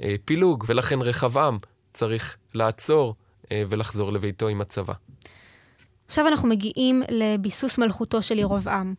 לפילוג, 0.00 0.64
ולכן 0.68 0.98
רחבעם 1.00 1.58
צריך 1.92 2.36
לעצור 2.54 3.14
אה, 3.52 3.62
ולחזור 3.68 4.12
לביתו 4.12 4.48
עם 4.48 4.60
הצבא. 4.60 4.94
עכשיו 6.06 6.28
אנחנו 6.28 6.48
מגיעים 6.48 7.02
לביסוס 7.08 7.78
מלכותו 7.78 8.22
של 8.22 8.38
ירבעם. 8.38 8.94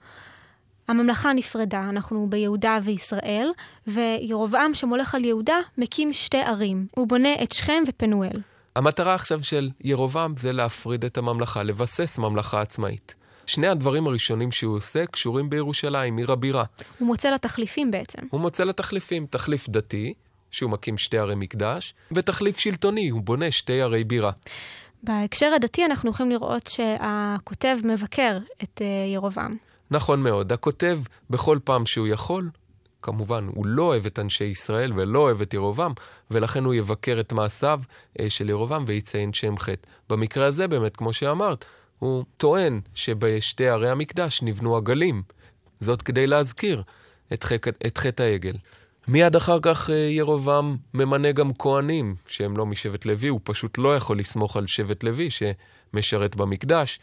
הממלכה 0.87 1.33
נפרדה, 1.33 1.89
אנחנו 1.89 2.27
ביהודה 2.29 2.79
וישראל, 2.83 3.51
וירובעם 3.87 4.73
שמולך 4.73 5.15
על 5.15 5.25
יהודה 5.25 5.57
מקים 5.77 6.13
שתי 6.13 6.37
ערים. 6.37 6.87
הוא 6.91 7.07
בונה 7.07 7.33
את 7.43 7.51
שכם 7.51 7.83
ופנואל. 7.87 8.41
המטרה 8.75 9.15
עכשיו 9.15 9.43
של 9.43 9.69
ירובעם 9.81 10.37
זה 10.37 10.51
להפריד 10.51 11.05
את 11.05 11.17
הממלכה, 11.17 11.63
לבסס 11.63 12.17
ממלכה 12.17 12.61
עצמאית. 12.61 13.15
שני 13.45 13.67
הדברים 13.67 14.07
הראשונים 14.07 14.51
שהוא 14.51 14.75
עושה 14.75 15.05
קשורים 15.05 15.49
בירושלים, 15.49 16.17
עיר 16.17 16.31
הבירה. 16.31 16.63
הוא 16.99 17.07
מוצא 17.07 17.29
לה 17.29 17.37
תחליפים 17.37 17.91
בעצם. 17.91 18.21
הוא 18.29 18.41
מוצא 18.41 18.63
לה 18.63 18.73
תחליפים, 18.73 19.25
תחליף 19.29 19.69
דתי, 19.69 20.13
שהוא 20.51 20.71
מקים 20.71 20.97
שתי 20.97 21.17
ערי 21.17 21.35
מקדש, 21.35 21.93
ותחליף 22.11 22.57
שלטוני, 22.57 23.09
הוא 23.09 23.21
בונה 23.21 23.51
שתי 23.51 23.81
ערי 23.81 24.03
בירה. 24.03 24.31
בהקשר 25.03 25.51
הדתי 25.55 25.85
אנחנו 25.85 26.11
יכולים 26.11 26.31
לראות 26.31 26.67
שהכותב 26.67 27.77
מבקר 27.83 28.37
את 28.63 28.81
אה, 28.81 29.13
ירובעם. 29.13 29.55
נכון 29.91 30.23
מאוד. 30.23 30.51
הכותב, 30.51 30.99
בכל 31.29 31.59
פעם 31.63 31.85
שהוא 31.85 32.07
יכול, 32.07 32.49
כמובן, 33.01 33.47
הוא 33.55 33.65
לא 33.65 33.83
אוהב 33.83 34.05
את 34.05 34.19
אנשי 34.19 34.43
ישראל 34.43 34.93
ולא 34.95 35.19
אוהב 35.19 35.41
את 35.41 35.53
ירובעם, 35.53 35.91
ולכן 36.31 36.63
הוא 36.63 36.73
יבקר 36.73 37.19
את 37.19 37.33
מעשיו 37.33 37.81
אה, 38.19 38.29
של 38.29 38.49
ירובעם 38.49 38.83
ויציין 38.87 39.33
שם 39.33 39.57
חטא. 39.57 39.87
במקרה 40.09 40.45
הזה, 40.45 40.67
באמת, 40.67 40.95
כמו 40.95 41.13
שאמרת, 41.13 41.65
הוא 41.99 42.25
טוען 42.37 42.79
שבשתי 42.93 43.67
ערי 43.67 43.89
המקדש 43.89 44.41
נבנו 44.41 44.77
עגלים. 44.77 45.21
זאת 45.79 46.01
כדי 46.01 46.27
להזכיר 46.27 46.83
את, 47.33 47.43
חק... 47.43 47.67
את 47.67 47.97
חטא 47.97 48.23
העגל. 48.23 48.55
מיד 49.07 49.35
אחר 49.35 49.59
כך 49.61 49.89
אה, 49.89 49.95
ירובעם 49.95 50.77
ממנה 50.93 51.31
גם 51.31 51.53
כהנים, 51.53 52.15
שהם 52.27 52.57
לא 52.57 52.65
משבט 52.65 53.05
לוי, 53.05 53.27
הוא 53.27 53.39
פשוט 53.43 53.77
לא 53.77 53.95
יכול 53.95 54.19
לסמוך 54.19 54.57
על 54.57 54.67
שבט 54.67 55.03
לוי 55.03 55.29
שמשרת 55.29 56.35
במקדש. 56.35 56.99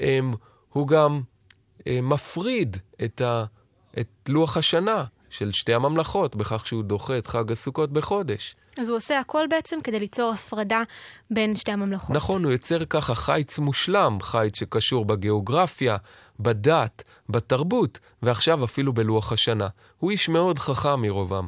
אמ, 0.00 0.34
הוא 0.68 0.88
גם 0.88 1.20
מפריד 1.86 2.76
את, 3.04 3.20
ה... 3.20 3.44
את 4.00 4.08
לוח 4.28 4.56
השנה 4.56 5.04
של 5.30 5.52
שתי 5.52 5.74
הממלכות 5.74 6.36
בכך 6.36 6.66
שהוא 6.66 6.82
דוחה 6.82 7.18
את 7.18 7.26
חג 7.26 7.52
הסוכות 7.52 7.92
בחודש. 7.92 8.56
אז 8.78 8.88
הוא 8.88 8.96
עושה 8.96 9.20
הכל 9.20 9.46
בעצם 9.50 9.78
כדי 9.84 10.00
ליצור 10.00 10.32
הפרדה 10.32 10.82
בין 11.30 11.56
שתי 11.56 11.72
הממלכות. 11.72 12.16
נכון, 12.16 12.44
הוא 12.44 12.52
יוצר 12.52 12.84
ככה 12.84 13.14
חיץ 13.14 13.58
מושלם, 13.58 14.18
חיץ 14.22 14.58
שקשור 14.58 15.04
בגיאוגרפיה, 15.04 15.96
בדת, 16.40 17.02
בתרבות, 17.28 17.98
ועכשיו 18.22 18.64
אפילו 18.64 18.92
בלוח 18.92 19.32
השנה. 19.32 19.68
הוא 19.98 20.10
איש 20.10 20.28
מאוד 20.28 20.58
חכם 20.58 21.00
מרובם. 21.02 21.46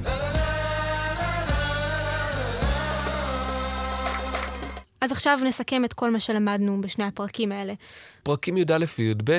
אז 5.01 5.13
עכשיו 5.13 5.39
נסכם 5.45 5.85
את 5.85 5.93
כל 5.93 6.11
מה 6.11 6.21
שלמדנו 6.21 6.81
בשני 6.81 7.05
הפרקים 7.05 7.53
האלה. 7.53 7.75
פרקים 8.23 8.57
י"א 8.57 8.85
וי"ב 8.99 9.39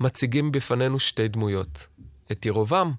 מציגים 0.00 0.52
בפנינו 0.52 0.98
שתי 0.98 1.28
דמויות. 1.28 1.86
את 2.32 2.46
ירובעם 2.46 2.90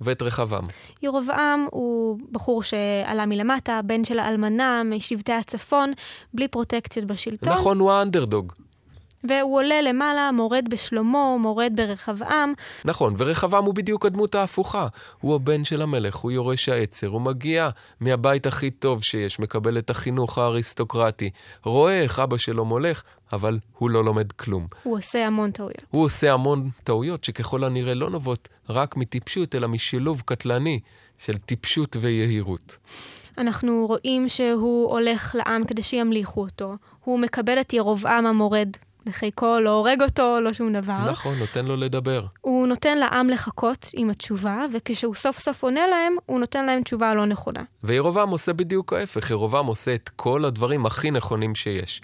ואת 0.00 0.22
רחבעם. 0.22 0.64
ירבעם 1.02 1.66
הוא 1.70 2.18
בחור 2.32 2.62
שעלה 2.62 3.26
מלמטה, 3.26 3.80
בן 3.84 4.04
של 4.04 4.18
האלמנה 4.18 4.82
משבטי 4.84 5.32
הצפון, 5.32 5.92
בלי 6.34 6.48
פרוטקציות 6.48 7.06
בשלטון. 7.06 7.52
נכון, 7.52 7.78
הוא 7.78 7.92
האנדרדוג. 7.92 8.52
והוא 9.24 9.58
עולה 9.58 9.82
למעלה, 9.82 10.32
מורד 10.32 10.64
בשלמה, 10.70 11.36
מורד 11.38 11.72
ברחבעם. 11.74 12.52
נכון, 12.84 13.14
ורחבעם 13.18 13.64
הוא 13.64 13.74
בדיוק 13.74 14.06
הדמות 14.06 14.34
ההפוכה. 14.34 14.86
הוא 15.20 15.34
הבן 15.34 15.64
של 15.64 15.82
המלך, 15.82 16.16
הוא 16.16 16.30
יורש 16.30 16.68
העצר, 16.68 17.06
הוא 17.06 17.20
מגיע 17.20 17.68
מהבית 18.00 18.46
הכי 18.46 18.70
טוב 18.70 19.02
שיש, 19.02 19.40
מקבל 19.40 19.78
את 19.78 19.90
החינוך 19.90 20.38
האריסטוקרטי, 20.38 21.30
רואה 21.64 22.00
איך 22.00 22.20
אבא 22.20 22.36
שלו 22.36 22.64
מולך, 22.64 23.02
אבל 23.32 23.58
הוא 23.78 23.90
לא 23.90 24.04
לומד 24.04 24.32
כלום. 24.32 24.66
הוא 24.82 24.98
עושה 24.98 25.26
המון 25.26 25.50
טעויות. 25.50 25.84
הוא 25.90 26.04
עושה 26.04 26.32
המון 26.32 26.70
טעויות 26.84 27.24
שככל 27.24 27.64
הנראה 27.64 27.94
לא 27.94 28.10
נובעות 28.10 28.48
רק 28.68 28.96
מטיפשות, 28.96 29.54
אלא 29.54 29.68
משילוב 29.68 30.22
קטלני 30.26 30.80
של 31.18 31.36
טיפשות 31.36 31.96
ויהירות. 32.00 32.76
אנחנו 33.38 33.86
רואים 33.88 34.28
שהוא 34.28 34.90
הולך 34.90 35.34
לעם 35.38 35.64
כדי 35.64 35.82
שימליכו 35.82 36.40
אותו. 36.40 36.74
הוא 37.04 37.18
מקבל 37.18 37.60
את 37.60 37.72
ירבעם 37.72 38.26
המורד 38.26 38.68
לחיקו, 39.06 39.60
לא 39.60 39.70
הורג 39.70 40.02
אותו, 40.02 40.40
לא 40.40 40.52
שום 40.52 40.72
דבר. 40.72 41.10
נכון, 41.10 41.38
נותן 41.38 41.64
לו 41.64 41.76
לדבר. 41.76 42.24
הוא 42.40 42.66
נותן 42.66 42.98
לעם 42.98 43.28
לחכות 43.28 43.90
עם 43.92 44.10
התשובה, 44.10 44.66
וכשהוא 44.72 45.14
סוף 45.14 45.38
סוף 45.38 45.62
עונה 45.62 45.86
להם, 45.86 46.16
הוא 46.26 46.40
נותן 46.40 46.66
להם 46.66 46.82
תשובה 46.82 47.14
לא 47.14 47.26
נכונה. 47.26 47.62
וירובעם 47.84 48.28
עושה 48.28 48.52
בדיוק 48.52 48.92
ההפך, 48.92 49.30
ירובעם 49.30 49.66
עושה 49.66 49.94
את 49.94 50.10
כל 50.16 50.44
הדברים 50.44 50.86
הכי 50.86 51.10
נכונים 51.10 51.54
שיש. 51.54 52.00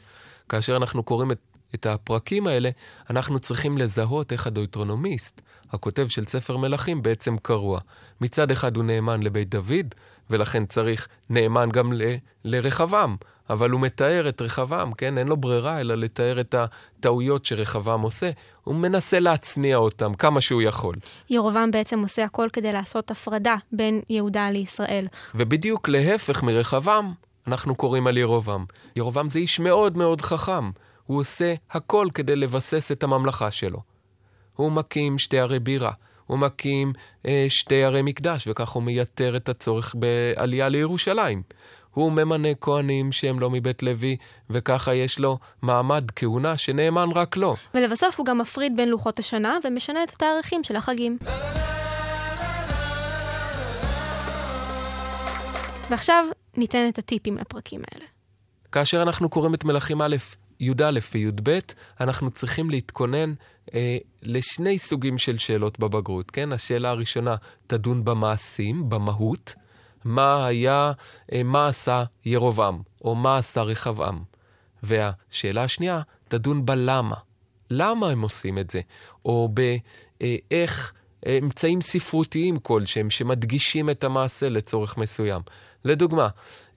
כאשר 0.48 0.76
אנחנו 0.76 1.02
קוראים 1.02 1.32
את, 1.32 1.38
את 1.74 1.86
הפרקים 1.86 2.46
האלה, 2.46 2.70
אנחנו 3.10 3.38
צריכים 3.38 3.78
לזהות 3.78 4.32
איך 4.32 4.46
הדויטרונומיסט, 4.46 5.40
הכותב 5.72 6.08
של 6.08 6.24
ספר 6.24 6.56
מלכים, 6.56 7.02
בעצם 7.02 7.36
קרוע. 7.38 7.80
מצד 8.20 8.50
אחד 8.50 8.76
הוא 8.76 8.84
נאמן 8.84 9.22
לבית 9.22 9.48
דוד, 9.48 9.94
ולכן 10.30 10.64
צריך 10.64 11.08
נאמן 11.30 11.68
גם 11.72 11.92
ל, 11.92 12.02
לרחבעם. 12.44 13.16
אבל 13.50 13.70
הוא 13.70 13.80
מתאר 13.80 14.28
את 14.28 14.42
רחבעם, 14.42 14.92
כן? 14.92 15.18
אין 15.18 15.28
לו 15.28 15.36
ברירה 15.36 15.80
אלא 15.80 15.94
לתאר 15.94 16.40
את 16.40 16.54
הטעויות 16.54 17.44
שרחבעם 17.44 18.00
עושה. 18.00 18.30
הוא 18.64 18.74
מנסה 18.74 19.20
להצניע 19.20 19.76
אותם 19.76 20.14
כמה 20.14 20.40
שהוא 20.40 20.62
יכול. 20.62 20.94
ירובעם 21.30 21.70
בעצם 21.70 22.00
עושה 22.00 22.24
הכל 22.24 22.48
כדי 22.52 22.72
לעשות 22.72 23.10
הפרדה 23.10 23.56
בין 23.72 24.00
יהודה 24.10 24.50
לישראל. 24.50 25.06
ובדיוק 25.34 25.88
להפך 25.88 26.42
מרחבעם, 26.42 27.12
אנחנו 27.46 27.74
קוראים 27.74 28.06
על 28.06 28.16
ירובעם. 28.16 28.64
ירובעם 28.96 29.30
זה 29.30 29.38
איש 29.38 29.60
מאוד 29.60 29.96
מאוד 29.96 30.20
חכם. 30.20 30.70
הוא 31.06 31.20
עושה 31.20 31.54
הכל 31.70 32.08
כדי 32.14 32.36
לבסס 32.36 32.92
את 32.92 33.02
הממלכה 33.02 33.50
שלו. 33.50 33.78
הוא 34.56 34.72
מקים 34.72 35.18
שתי 35.18 35.38
ערי 35.38 35.58
בירה. 35.58 35.92
הוא 36.26 36.38
מקים 36.38 36.92
אה, 37.26 37.46
שתי 37.48 37.84
ערי 37.84 38.02
מקדש, 38.02 38.48
וכך 38.48 38.70
הוא 38.70 38.82
מייתר 38.82 39.36
את 39.36 39.48
הצורך 39.48 39.94
בעלייה 39.98 40.68
לירושלים. 40.68 41.42
הוא 41.94 42.12
ממנה 42.12 42.48
כהנים 42.60 43.12
שהם 43.12 43.40
לא 43.40 43.50
מבית 43.50 43.82
לוי, 43.82 44.16
וככה 44.50 44.94
יש 44.94 45.18
לו 45.18 45.38
מעמד 45.62 46.04
כהונה 46.16 46.56
שנאמן 46.56 47.08
רק 47.14 47.36
לו. 47.36 47.56
ולבסוף 47.74 48.18
הוא 48.18 48.26
גם 48.26 48.38
מפריד 48.38 48.76
בין 48.76 48.88
לוחות 48.88 49.18
השנה 49.18 49.58
ומשנה 49.64 50.04
את 50.04 50.10
התאריכים 50.10 50.64
של 50.64 50.76
החגים. 50.76 51.18
ועכשיו 55.90 56.24
ניתן 56.56 56.88
את 56.88 56.98
הטיפים 56.98 57.38
לפרקים 57.38 57.82
האלה. 57.90 58.04
כאשר 58.72 59.02
אנחנו 59.02 59.28
קוראים 59.28 59.54
את 59.54 59.64
מלכים 59.64 60.02
א', 60.02 60.16
י"א 60.60 60.98
וי"ב, 61.12 61.58
אנחנו 62.00 62.30
צריכים 62.30 62.70
להתכונן 62.70 63.32
אה, 63.74 63.98
לשני 64.22 64.78
סוגים 64.78 65.18
של 65.18 65.38
שאלות 65.38 65.78
בבגרות, 65.78 66.30
כן? 66.30 66.52
השאלה 66.52 66.90
הראשונה 66.90 67.36
תדון 67.66 68.04
במעשים, 68.04 68.88
במהות. 68.88 69.54
מה 70.04 70.46
היה, 70.46 70.92
אה, 71.32 71.42
מה 71.42 71.66
עשה 71.66 72.04
ירובעם, 72.24 72.78
או 73.04 73.14
מה 73.14 73.36
עשה 73.36 73.62
רחבעם. 73.62 74.22
והשאלה 74.82 75.64
השנייה, 75.64 76.00
תדון 76.28 76.66
בלמה. 76.66 77.16
למה 77.70 78.08
הם 78.08 78.22
עושים 78.22 78.58
את 78.58 78.70
זה? 78.70 78.80
או 79.24 79.48
באיך 79.54 80.92
אה, 81.26 81.38
אמצעים 81.42 81.80
ספרותיים 81.80 82.58
כלשהם 82.58 83.10
שמדגישים 83.10 83.90
את 83.90 84.04
המעשה 84.04 84.48
לצורך 84.48 84.98
מסוים. 84.98 85.42
לדוגמה, 85.84 86.28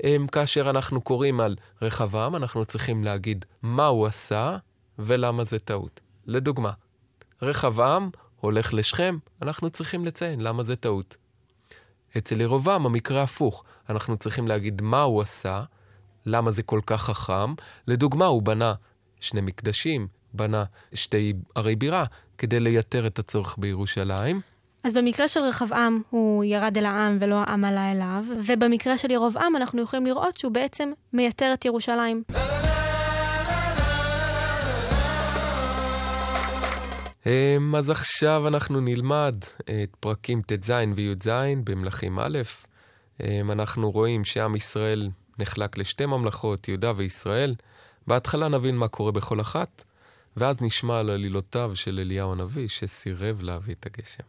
אה, 0.04 0.16
כאשר 0.32 0.70
אנחנו 0.70 1.02
קוראים 1.02 1.40
על 1.40 1.56
רחבעם, 1.82 2.36
אנחנו 2.36 2.66
צריכים 2.66 3.04
להגיד 3.04 3.46
מה 3.62 3.88
הוא 3.88 4.06
עשה 4.06 4.58
ולמה 5.00 5.44
זה 5.44 5.60
טעות. 5.60 6.00
לדוגמה, 6.26 6.72
רחבעם 7.42 8.10
הולך 8.40 8.74
לשכם, 8.74 9.18
אנחנו 9.42 9.70
צריכים 9.70 10.06
לציין 10.06 10.42
למה 10.42 10.64
זה 10.64 10.76
טעות. 10.76 11.18
אצל 12.18 12.42
ירובעם 12.42 12.86
המקרה 12.86 13.22
הפוך. 13.24 13.64
אנחנו 13.90 14.18
צריכים 14.18 14.48
להגיד 14.48 14.82
מה 14.82 15.02
הוא 15.02 15.22
עשה, 15.22 15.62
למה 16.26 16.52
זה 16.52 16.64
כל 16.64 16.80
כך 16.86 17.02
חכם. 17.02 17.54
לדוגמה, 17.88 18.26
הוא 18.26 18.42
בנה 18.42 18.74
שני 19.20 19.42
מקדשים, 19.42 20.08
בנה 20.34 20.64
שתי 20.94 21.34
ערי 21.56 21.76
בירה, 21.76 22.04
כדי 22.38 22.60
לייתר 22.60 23.08
את 23.08 23.20
הצורך 23.20 23.56
בירושלים. 23.58 24.42
אז 24.84 24.94
במקרה 24.94 25.28
של 25.28 25.40
רחבעם 25.40 26.02
הוא 26.10 26.44
ירד 26.44 26.78
אל 26.78 26.86
העם 26.86 27.18
ולא 27.22 27.36
העם 27.36 27.66
עלה 27.66 27.92
אליו, 27.92 28.24
ובמקרה 28.48 28.98
של 28.98 29.12
ירובעם 29.12 29.56
אנחנו 29.56 29.82
יכולים 29.82 30.06
לראות 30.06 30.38
שהוא 30.38 30.52
בעצם 30.52 30.92
מייתר 31.14 31.54
את 31.54 31.66
ירושלים. 31.66 32.24
אז 37.26 37.90
עכשיו 37.90 38.48
אנחנו 38.48 38.80
נלמד 38.80 39.36
את 39.64 39.96
פרקים 40.00 40.42
ט"ז 40.42 40.72
וי"ז 40.96 41.30
במלכים 41.64 42.20
א'. 42.20 42.40
אמ, 43.24 43.52
אנחנו 43.52 43.92
רואים 43.92 44.26
שעם 44.26 44.56
ישראל 44.56 45.10
נחלק 45.40 45.78
לשתי 45.78 46.06
ממלכות, 46.06 46.68
יהודה 46.68 46.94
וישראל. 46.96 47.56
בהתחלה 48.08 48.48
נבין 48.48 48.76
מה 48.76 48.88
קורה 48.88 49.12
בכל 49.12 49.42
אחת, 49.42 49.84
ואז 50.38 50.62
נשמע 50.62 51.00
על 51.00 51.10
עלילותיו 51.10 51.72
של 51.76 52.00
אליהו 52.00 52.32
הנביא, 52.32 52.68
שסירב 52.68 53.42
להביא 53.42 53.76
את 53.80 53.86
הגשם. 53.86 54.24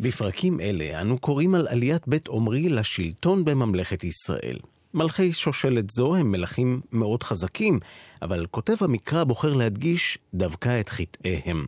בפרקים 0.00 0.60
אלה 0.60 1.00
אנו 1.00 1.18
קוראים 1.18 1.54
על 1.54 1.68
עליית 1.68 2.08
בית 2.08 2.28
עומרי 2.28 2.68
לשלטון 2.68 3.44
בממלכת 3.44 4.04
ישראל. 4.04 4.58
מלכי 4.94 5.32
שושלת 5.32 5.90
זו 5.90 6.16
הם 6.16 6.30
מלכים 6.30 6.80
מאוד 6.92 7.22
חזקים, 7.22 7.78
אבל 8.22 8.46
כותב 8.50 8.74
המקרא 8.80 9.24
בוחר 9.24 9.52
להדגיש 9.52 10.18
דווקא 10.34 10.80
את 10.80 10.88
חטאיהם. 10.88 11.66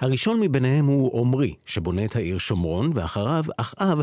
הראשון 0.00 0.40
מביניהם 0.40 0.86
הוא 0.86 1.20
עמרי, 1.20 1.54
שבונה 1.66 2.04
את 2.04 2.16
העיר 2.16 2.38
שומרון, 2.38 2.90
ואחריו 2.94 3.44
אחאב 3.56 4.00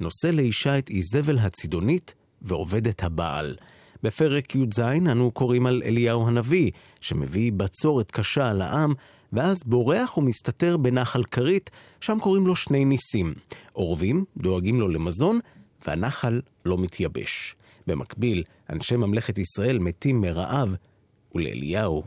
נושא 0.00 0.26
לאישה 0.26 0.78
את 0.78 0.90
איזבל 0.90 1.38
הצידונית 1.38 2.14
ועובד 2.42 2.86
את 2.86 3.02
הבעל. 3.02 3.56
בפרק 4.02 4.54
י"ז 4.54 4.80
אנו 4.80 5.30
קוראים 5.30 5.66
על 5.66 5.82
אליהו 5.84 6.28
הנביא, 6.28 6.70
שמביא 7.00 7.52
בצורת 7.52 8.10
קשה 8.10 8.50
על 8.50 8.62
העם, 8.62 8.94
ואז 9.32 9.62
בורח 9.66 10.18
ומסתתר 10.18 10.76
בנחל 10.76 11.24
כרית, 11.24 11.70
שם 12.00 12.18
קוראים 12.20 12.46
לו 12.46 12.56
שני 12.56 12.84
ניסים. 12.84 13.34
עורבים 13.72 14.24
דואגים 14.36 14.80
לו 14.80 14.88
למזון, 14.88 15.38
והנחל 15.86 16.40
לא 16.66 16.78
מתייבש. 16.78 17.54
במקביל, 17.86 18.42
אנשי 18.70 18.96
ממלכת 18.96 19.38
ישראל 19.38 19.78
מתים 19.78 20.20
מרעב, 20.20 20.74
ולאליהו 21.34 22.02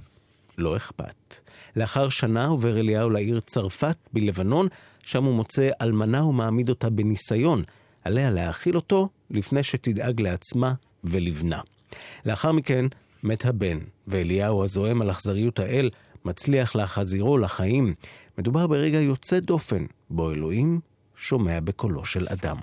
לא 0.57 0.77
אכפת. 0.77 1.39
לאחר 1.75 2.09
שנה 2.09 2.47
עובר 2.47 2.79
אליהו 2.79 3.09
לעיר 3.09 3.39
צרפת 3.39 3.97
בלבנון, 4.13 4.67
שם 5.03 5.23
הוא 5.23 5.35
מוצא 5.35 5.69
אלמנה 5.81 6.25
ומעמיד 6.25 6.69
אותה 6.69 6.89
בניסיון. 6.89 7.63
עליה 8.03 8.31
להאכיל 8.31 8.75
אותו 8.75 9.09
לפני 9.31 9.63
שתדאג 9.63 10.21
לעצמה 10.21 10.73
ולבנה. 11.03 11.61
לאחר 12.25 12.51
מכן 12.51 12.85
מת 13.23 13.45
הבן, 13.45 13.79
ואליהו 14.07 14.63
הזועם 14.63 15.01
על 15.01 15.11
אכזריות 15.11 15.59
האל 15.59 15.89
מצליח 16.25 16.75
להחזירו 16.75 17.37
לחיים. 17.37 17.93
מדובר 18.37 18.67
ברגע 18.67 18.99
יוצא 18.99 19.39
דופן, 19.39 19.85
בו 20.09 20.31
אלוהים 20.31 20.79
שומע 21.15 21.59
בקולו 21.59 22.05
של 22.05 22.27
אדם. 22.29 22.57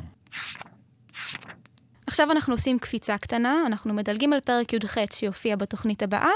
עכשיו 2.13 2.31
אנחנו 2.31 2.55
עושים 2.55 2.79
קפיצה 2.79 3.19
קטנה, 3.19 3.63
אנחנו 3.67 3.95
מדלגים 3.95 4.33
על 4.33 4.41
פרק 4.41 4.73
י"ח 4.73 4.97
שיופיע 5.13 5.57
בתוכנית 5.57 6.03
הבאה, 6.03 6.31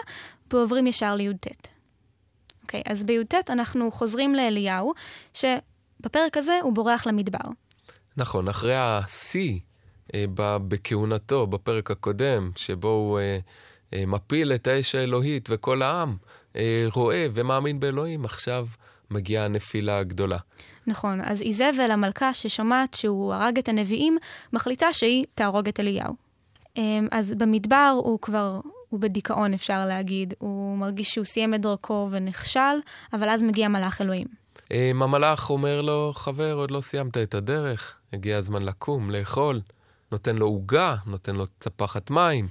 ועוברים 0.52 0.86
ישר 0.86 1.14
לי"ט. 1.14 1.46
אוקיי, 2.62 2.82
אז 2.86 3.04
בי"ט 3.04 3.34
אנחנו 3.50 3.90
חוזרים 3.90 4.34
לאליהו, 4.34 4.92
שבפרק 5.34 6.36
הזה 6.36 6.58
הוא 6.62 6.72
בורח 6.74 7.06
למדבר. 7.06 7.48
נכון, 8.16 8.48
אחרי 8.48 8.76
השיא 8.76 9.58
אה, 10.14 10.24
בכהונתו 10.38 11.46
בפרק 11.46 11.90
הקודם, 11.90 12.50
שבו 12.56 12.88
הוא 12.88 13.18
אה, 13.18 13.38
אה, 13.94 14.06
מפיל 14.06 14.52
את 14.52 14.66
האש 14.66 14.94
האלוהית 14.94 15.48
וכל 15.52 15.82
העם 15.82 16.16
אה, 16.56 16.86
רואה 16.92 17.26
ומאמין 17.34 17.80
באלוהים, 17.80 18.24
עכשיו 18.24 18.66
מגיעה 19.10 19.44
הנפילה 19.44 19.98
הגדולה. 19.98 20.38
נכון, 20.86 21.20
אז 21.24 21.42
איזבל 21.42 21.90
המלכה 21.90 22.34
ששומעת 22.34 22.94
שהוא 22.94 23.34
הרג 23.34 23.58
את 23.58 23.68
הנביאים, 23.68 24.18
מחליטה 24.52 24.92
שהיא 24.92 25.24
תהרוג 25.34 25.68
את 25.68 25.80
אליהו. 25.80 26.14
אמ, 26.76 27.08
אז 27.10 27.34
במדבר 27.38 27.94
הוא 27.96 28.18
כבר, 28.20 28.60
הוא 28.88 29.00
בדיכאון 29.00 29.54
אפשר 29.54 29.86
להגיד, 29.86 30.34
הוא 30.38 30.78
מרגיש 30.78 31.14
שהוא 31.14 31.24
סיים 31.24 31.54
את 31.54 31.60
דרכו 31.60 32.08
ונכשל, 32.10 32.60
אבל 33.12 33.28
אז 33.28 33.42
מגיע 33.42 33.68
מלאך 33.68 34.00
אלוהים. 34.00 34.26
אמ, 34.70 35.02
המלאך 35.02 35.50
אומר 35.50 35.82
לו, 35.82 36.12
חבר, 36.14 36.52
עוד 36.52 36.70
לא 36.70 36.80
סיימת 36.80 37.16
את 37.16 37.34
הדרך, 37.34 37.98
הגיע 38.12 38.36
הזמן 38.36 38.62
לקום, 38.62 39.10
לאכול. 39.10 39.60
נותן 40.12 40.36
לו 40.36 40.46
עוגה, 40.46 40.96
נותן 41.06 41.36
לו 41.36 41.44
צפחת 41.60 42.10
מים. 42.10 42.48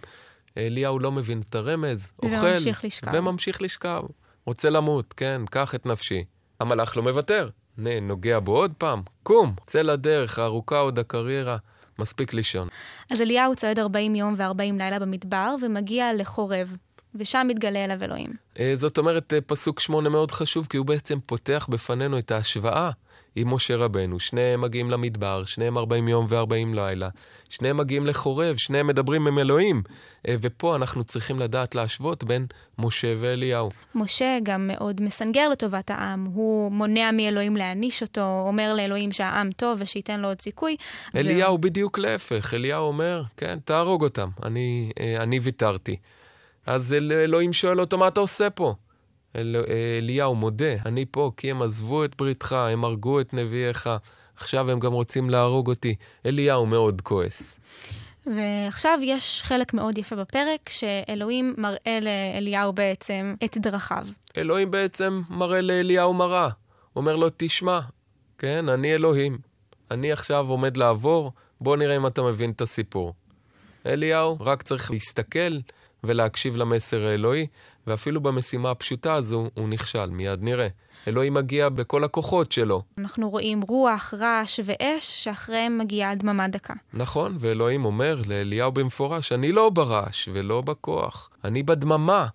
אליהו 0.57 0.99
לא 0.99 1.11
מבין 1.11 1.41
את 1.49 1.55
הרמז, 1.55 2.11
אוכל. 2.23 2.35
וממשיך 2.35 2.85
לשכב. 2.85 3.11
וממשיך 3.13 3.61
לשכב. 3.61 4.01
רוצה 4.45 4.69
למות, 4.69 5.13
כן, 5.13 5.41
קח 5.49 5.75
את 5.75 5.85
נפשי. 5.85 6.23
המלאך 6.59 6.97
לא 6.97 7.03
מוותר. 7.03 7.49
נוגע 7.77 8.39
בו 8.39 8.57
עוד 8.57 8.73
פעם, 8.77 9.01
קום, 9.23 9.53
צא 9.65 9.81
לדרך, 9.81 10.39
הארוכה 10.39 10.79
עוד 10.79 10.99
הקריירה, 10.99 11.57
מספיק 11.99 12.33
לישון. 12.33 12.67
אז 13.11 13.21
אליהו 13.21 13.55
צועד 13.55 13.79
40 13.79 14.15
יום 14.15 14.35
ו-40 14.37 14.77
לילה 14.77 14.99
במדבר, 14.99 15.55
ומגיע 15.61 16.13
לחורב, 16.13 16.75
ושם 17.15 17.45
מתגלה 17.49 17.85
אליו 17.85 18.03
אלוהים. 18.03 18.29
אה, 18.59 18.71
זאת 18.75 18.97
אומרת, 18.97 19.33
אה, 19.33 19.41
פסוק 19.41 19.79
שמונה 19.79 20.09
מאוד 20.09 20.31
חשוב, 20.31 20.67
כי 20.69 20.77
הוא 20.77 20.85
בעצם 20.85 21.19
פותח 21.25 21.67
בפנינו 21.69 22.19
את 22.19 22.31
ההשוואה 22.31 22.91
עם 23.35 23.53
משה 23.53 23.75
רבנו. 23.75 24.19
שניהם 24.19 24.61
מגיעים 24.61 24.91
למדבר, 24.91 25.43
שניהם 25.43 25.77
40 25.77 26.07
יום 26.07 26.25
ו-40 26.29 26.75
לילה. 26.75 27.09
שניהם 27.49 27.77
מגיעים 27.77 28.07
לחורב, 28.07 28.57
שניהם 28.57 28.87
מדברים 28.87 29.27
עם 29.27 29.39
אלוהים. 29.39 29.81
אה, 30.27 30.35
ופה 30.41 30.75
אנחנו 30.75 31.03
צריכים 31.03 31.39
לדעת 31.39 31.75
להשוות 31.75 32.23
בין 32.23 32.45
משה 32.79 33.13
ואליהו. 33.17 33.69
משה 33.95 34.37
גם 34.43 34.67
מאוד 34.67 35.01
מסנגר 35.01 35.49
לטובת 35.49 35.89
העם. 35.89 36.25
הוא 36.25 36.71
מונע 36.71 37.11
מאלוהים 37.13 37.57
להעניש 37.57 38.01
אותו, 38.01 38.43
אומר 38.47 38.73
לאלוהים 38.73 39.11
שהעם 39.11 39.51
טוב 39.51 39.77
ושייתן 39.81 40.19
לו 40.19 40.27
עוד 40.27 40.41
סיכוי. 40.41 40.75
אליהו 41.15 41.53
זה... 41.53 41.57
בדיוק 41.57 41.99
להפך. 41.99 42.53
אליהו 42.53 42.87
אומר, 42.87 43.23
כן, 43.37 43.57
תהרוג 43.65 44.03
אותם, 44.03 44.29
אני, 44.43 44.91
אני 45.19 45.39
ויתרתי. 45.39 45.95
אז 46.65 46.93
אל, 46.93 47.11
אלוהים 47.11 47.53
שואל 47.53 47.81
אותו, 47.81 47.97
מה 47.97 48.07
אתה 48.07 48.19
עושה 48.19 48.49
פה? 48.49 48.75
אל, 49.35 49.55
אליהו 49.99 50.35
מודה, 50.35 50.73
אני 50.85 51.05
פה 51.11 51.31
כי 51.37 51.51
הם 51.51 51.61
עזבו 51.61 52.05
את 52.05 52.15
בריתך, 52.17 52.51
הם 52.51 52.83
הרגו 52.83 53.19
את 53.19 53.33
נביאיך, 53.33 53.89
עכשיו 54.37 54.71
הם 54.71 54.79
גם 54.79 54.93
רוצים 54.93 55.29
להרוג 55.29 55.67
אותי. 55.67 55.95
אליהו 56.25 56.65
מאוד 56.65 57.01
כועס. 57.01 57.59
ועכשיו 58.25 58.99
יש 59.01 59.41
חלק 59.43 59.73
מאוד 59.73 59.97
יפה 59.97 60.15
בפרק, 60.15 60.69
שאלוהים 60.69 61.53
מראה 61.57 61.99
לאליהו 62.01 62.73
בעצם 62.73 63.35
את 63.43 63.57
דרכיו. 63.57 64.05
אלוהים 64.37 64.71
בעצם 64.71 65.21
מראה 65.29 65.61
לאליהו 65.61 66.13
מראה. 66.13 66.49
אומר 66.95 67.15
לו, 67.15 67.27
תשמע, 67.37 67.79
כן, 68.37 68.69
אני 68.69 68.95
אלוהים. 68.95 69.37
אני 69.91 70.11
עכשיו 70.11 70.45
עומד 70.49 70.77
לעבור, 70.77 71.31
בוא 71.61 71.77
נראה 71.77 71.95
אם 71.95 72.07
אתה 72.07 72.21
מבין 72.21 72.51
את 72.51 72.61
הסיפור. 72.61 73.13
אליהו 73.85 74.37
רק 74.39 74.63
צריך 74.63 74.91
להסתכל 74.91 75.57
ולהקשיב 76.07 76.57
למסר 76.57 77.05
האלוהי, 77.05 77.47
ואפילו 77.87 78.21
במשימה 78.21 78.71
הפשוטה 78.71 79.13
הזו 79.13 79.49
הוא 79.53 79.69
נכשל, 79.69 80.09
מיד 80.09 80.43
נראה. 80.43 80.67
אלוהים 81.07 81.33
מגיע 81.33 81.69
בכל 81.69 82.03
הכוחות 82.03 82.51
שלו. 82.51 82.81
אנחנו 82.97 83.29
רואים 83.29 83.61
רוח, 83.61 84.13
רעש 84.19 84.59
ואש, 84.65 85.23
שאחריהם 85.23 85.77
מגיעה 85.77 86.15
דממה 86.15 86.47
דקה. 86.47 86.73
נכון, 86.93 87.37
ואלוהים 87.39 87.85
אומר 87.85 88.21
לאליהו 88.27 88.71
במפורש, 88.71 89.31
אני 89.31 89.51
לא 89.51 89.69
ברעש 89.69 90.29
ולא 90.33 90.61
בכוח, 90.61 91.29
אני 91.43 91.63
בדממה, 91.63 92.27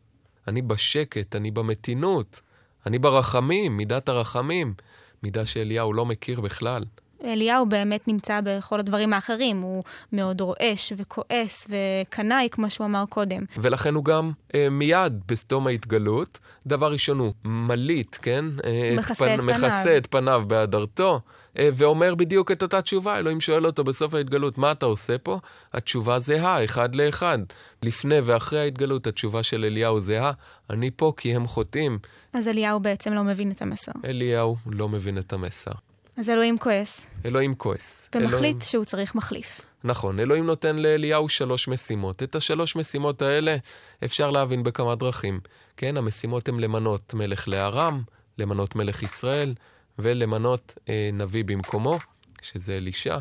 אני 0.49 0.63
בשקט, 0.63 1.37
אני 1.37 1.51
במתינות, 1.51 2.41
אני 2.87 2.99
ברחמים, 2.99 3.77
מידת 3.77 4.09
הרחמים, 4.09 4.75
מידה 5.23 5.47
שאליהו 5.47 5.93
לא 5.93 6.07
מכיר 6.07 6.41
בכלל. 6.41 6.85
אליהו 7.25 7.67
באמת 7.67 8.09
נמצא 8.09 8.41
בכל 8.45 8.81
הדברים 8.81 9.13
האחרים, 9.13 9.61
הוא 9.61 9.85
מאוד 10.13 10.41
רועש 10.41 10.93
וכועס 10.97 11.69
וקנאי, 11.71 12.49
כמו 12.51 12.71
שהוא 12.71 12.85
אמר 12.85 13.05
קודם. 13.09 13.45
ולכן 13.57 13.95
הוא 13.95 14.05
גם 14.05 14.31
אה, 14.55 14.69
מיד 14.71 15.21
בסתום 15.29 15.67
ההתגלות, 15.67 16.39
דבר 16.67 16.93
ראשון 16.93 17.19
הוא 17.19 17.33
מליט, 17.45 18.17
כן? 18.23 18.45
אה, 18.65 18.95
מכסה 18.99 19.35
את, 19.35 19.41
פנ... 19.41 19.51
את 19.51 19.57
פניו. 19.57 19.69
מכסה 19.69 19.97
את 19.97 20.07
פניו 20.07 20.43
בהדרתו, 20.47 21.21
אה, 21.59 21.69
ואומר 21.75 22.15
בדיוק 22.15 22.53
את 22.53 22.63
אותה 22.63 22.83
תשובה. 22.83 23.19
אלוהים 23.19 23.41
שואל 23.41 23.67
אותו 23.67 23.85
בסוף 23.85 24.15
ההתגלות, 24.15 24.59
מה 24.59 24.73
אתה 24.73 24.87
עושה 24.87 25.19
פה? 25.19 25.39
התשובה 25.73 26.19
זהה, 26.19 26.65
אחד 26.65 26.95
לאחד. 26.97 27.39
לפני 27.83 28.21
ואחרי 28.21 28.61
ההתגלות 28.61 29.07
התשובה 29.07 29.43
של 29.43 29.65
אליהו 29.65 30.01
זהה, 30.01 30.33
אני 30.71 30.91
פה 30.97 31.13
כי 31.17 31.37
הם 31.37 31.47
חוטאים. 31.47 31.99
אז 32.33 32.49
אליהו 32.49 32.81
בעצם 32.81 33.13
לא 33.13 33.25
מבין 33.25 33.51
את 33.51 33.63
המסר. 33.63 33.93
אליהו 34.05 34.57
לא 34.67 34.89
מבין 34.89 35.19
את 35.19 35.33
המסר. 35.33 35.73
אז 36.17 36.31
אלוהים 36.31 36.59
כועס. 36.59 37.07
אלוהים 37.25 37.55
כועס. 37.55 38.11
ומחליט 38.15 38.35
אלוהים... 38.35 38.61
שהוא 38.61 38.85
צריך 38.85 39.15
מחליף. 39.15 39.61
נכון, 39.85 40.21
אלוהים 40.21 40.47
נותן 40.47 40.77
לאליהו 40.77 41.29
שלוש 41.29 41.69
משימות. 41.69 42.23
את 42.23 42.35
השלוש 42.35 42.77
משימות 42.77 43.23
האלה 43.23 43.57
אפשר 44.05 44.31
להבין 44.31 44.63
בכמה 44.63 44.95
דרכים. 44.95 45.41
כן, 45.77 45.97
המשימות 45.97 46.49
הן 46.49 46.61
למנות 46.61 47.15
מלך 47.15 47.49
לארם, 47.49 48.03
למנות 48.39 48.75
מלך 48.77 49.03
ישראל, 49.03 49.55
ולמנות 49.99 50.75
אה, 50.89 51.11
נביא 51.13 51.45
במקומו, 51.45 51.99
שזה 52.43 52.77
אלישע. 52.77 53.19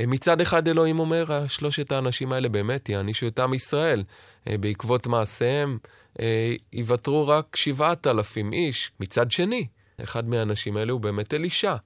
אה, 0.00 0.06
מצד 0.06 0.40
אחד 0.40 0.68
אלוהים 0.68 0.98
אומר, 0.98 1.46
שלושת 1.48 1.92
האנשים 1.92 2.32
האלה 2.32 2.48
באמת 2.48 2.88
יענישו 2.88 3.26
את 3.26 3.38
עם 3.38 3.54
ישראל. 3.54 4.04
אה, 4.48 4.58
בעקבות 4.58 5.06
מעשיהם 5.06 5.78
אה, 6.20 6.54
יוותרו 6.72 7.28
רק 7.28 7.56
שבעת 7.56 8.06
אלפים 8.06 8.52
איש. 8.52 8.90
מצד 9.00 9.30
שני, 9.30 9.66
אחד 10.02 10.28
מהאנשים 10.28 10.76
האלה 10.76 10.92
הוא 10.92 11.00
באמת 11.00 11.34
אלישע. 11.34 11.76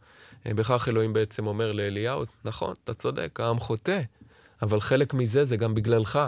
אה, 0.47 0.55
בכך 0.55 0.89
אלוהים 0.89 1.13
בעצם 1.13 1.47
אומר 1.47 1.73
לאליהו, 1.73 2.25
נכון, 2.45 2.75
אתה 2.85 2.95
צודק, 2.95 3.41
העם 3.41 3.61
חוטא, 3.61 4.01
אבל 4.63 4.81
חלק 4.81 5.15
מזה 5.15 5.45
זה 5.45 5.57
גם 5.57 5.75
בגללך, 5.75 6.19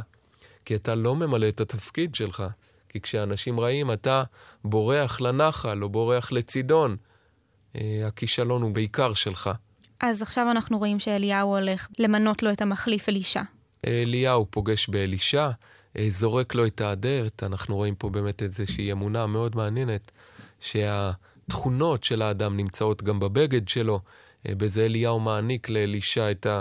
כי 0.64 0.74
אתה 0.74 0.94
לא 0.94 1.16
ממלא 1.16 1.48
את 1.48 1.60
התפקיד 1.60 2.14
שלך. 2.14 2.44
כי 2.88 3.00
כשאנשים 3.00 3.60
רעים, 3.60 3.92
אתה 3.92 4.22
בורח 4.64 5.20
לנחל 5.20 5.82
או 5.82 5.88
בורח 5.88 6.32
לצידון. 6.32 6.96
אה, 7.76 8.02
הכישלון 8.06 8.62
הוא 8.62 8.74
בעיקר 8.74 9.14
שלך. 9.14 9.50
אז 10.00 10.22
עכשיו 10.22 10.50
אנחנו 10.50 10.78
רואים 10.78 11.00
שאליהו 11.00 11.56
הולך 11.56 11.88
למנות 11.98 12.42
לו 12.42 12.52
את 12.52 12.62
המחליף 12.62 13.08
אלישע. 13.08 13.42
אליהו 13.86 14.46
פוגש 14.50 14.88
באלישע, 14.88 15.50
אה, 15.96 16.06
זורק 16.08 16.54
לו 16.54 16.66
את 16.66 16.80
האדרת, 16.80 17.42
אנחנו 17.42 17.76
רואים 17.76 17.94
פה 17.94 18.08
באמת 18.08 18.42
איזושהי 18.42 18.92
אמונה 18.92 19.26
מאוד 19.26 19.56
מעניינת, 19.56 20.12
שה... 20.60 21.10
התכונות 21.50 22.04
של 22.04 22.22
האדם 22.22 22.56
נמצאות 22.56 23.02
גם 23.02 23.20
בבגד 23.20 23.68
שלו. 23.68 24.00
אה, 24.48 24.54
בזה 24.54 24.84
אליהו 24.84 25.20
מעניק 25.20 25.68
לאלישע 25.68 26.30
את, 26.30 26.46
ה, 26.46 26.60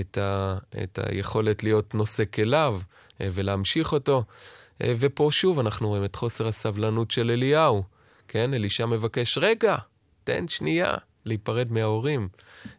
את, 0.00 0.18
ה, 0.18 0.58
את 0.82 0.98
היכולת 1.02 1.64
להיות 1.64 1.94
נושא 1.94 2.24
כליו 2.34 2.80
אה, 3.20 3.28
ולהמשיך 3.32 3.92
אותו. 3.92 4.24
אה, 4.82 4.94
ופה 4.98 5.28
שוב 5.32 5.58
אנחנו 5.58 5.88
רואים 5.88 6.04
את 6.04 6.16
חוסר 6.16 6.48
הסבלנות 6.48 7.10
של 7.10 7.30
אליהו. 7.30 7.82
כן, 8.28 8.54
אלישע 8.54 8.86
מבקש, 8.86 9.38
רגע, 9.38 9.76
תן 10.24 10.48
שנייה 10.48 10.94
להיפרד 11.26 11.72
מההורים. 11.72 12.28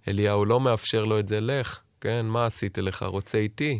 אליהו 0.07 0.45
לא 0.45 0.59
מאפשר 0.59 1.03
לו 1.03 1.19
את 1.19 1.27
זה, 1.27 1.41
לך, 1.41 1.79
כן, 2.01 2.25
מה 2.25 2.45
עשיתי 2.45 2.81
לך, 2.81 3.03
רוצה 3.03 3.37
איתי? 3.37 3.79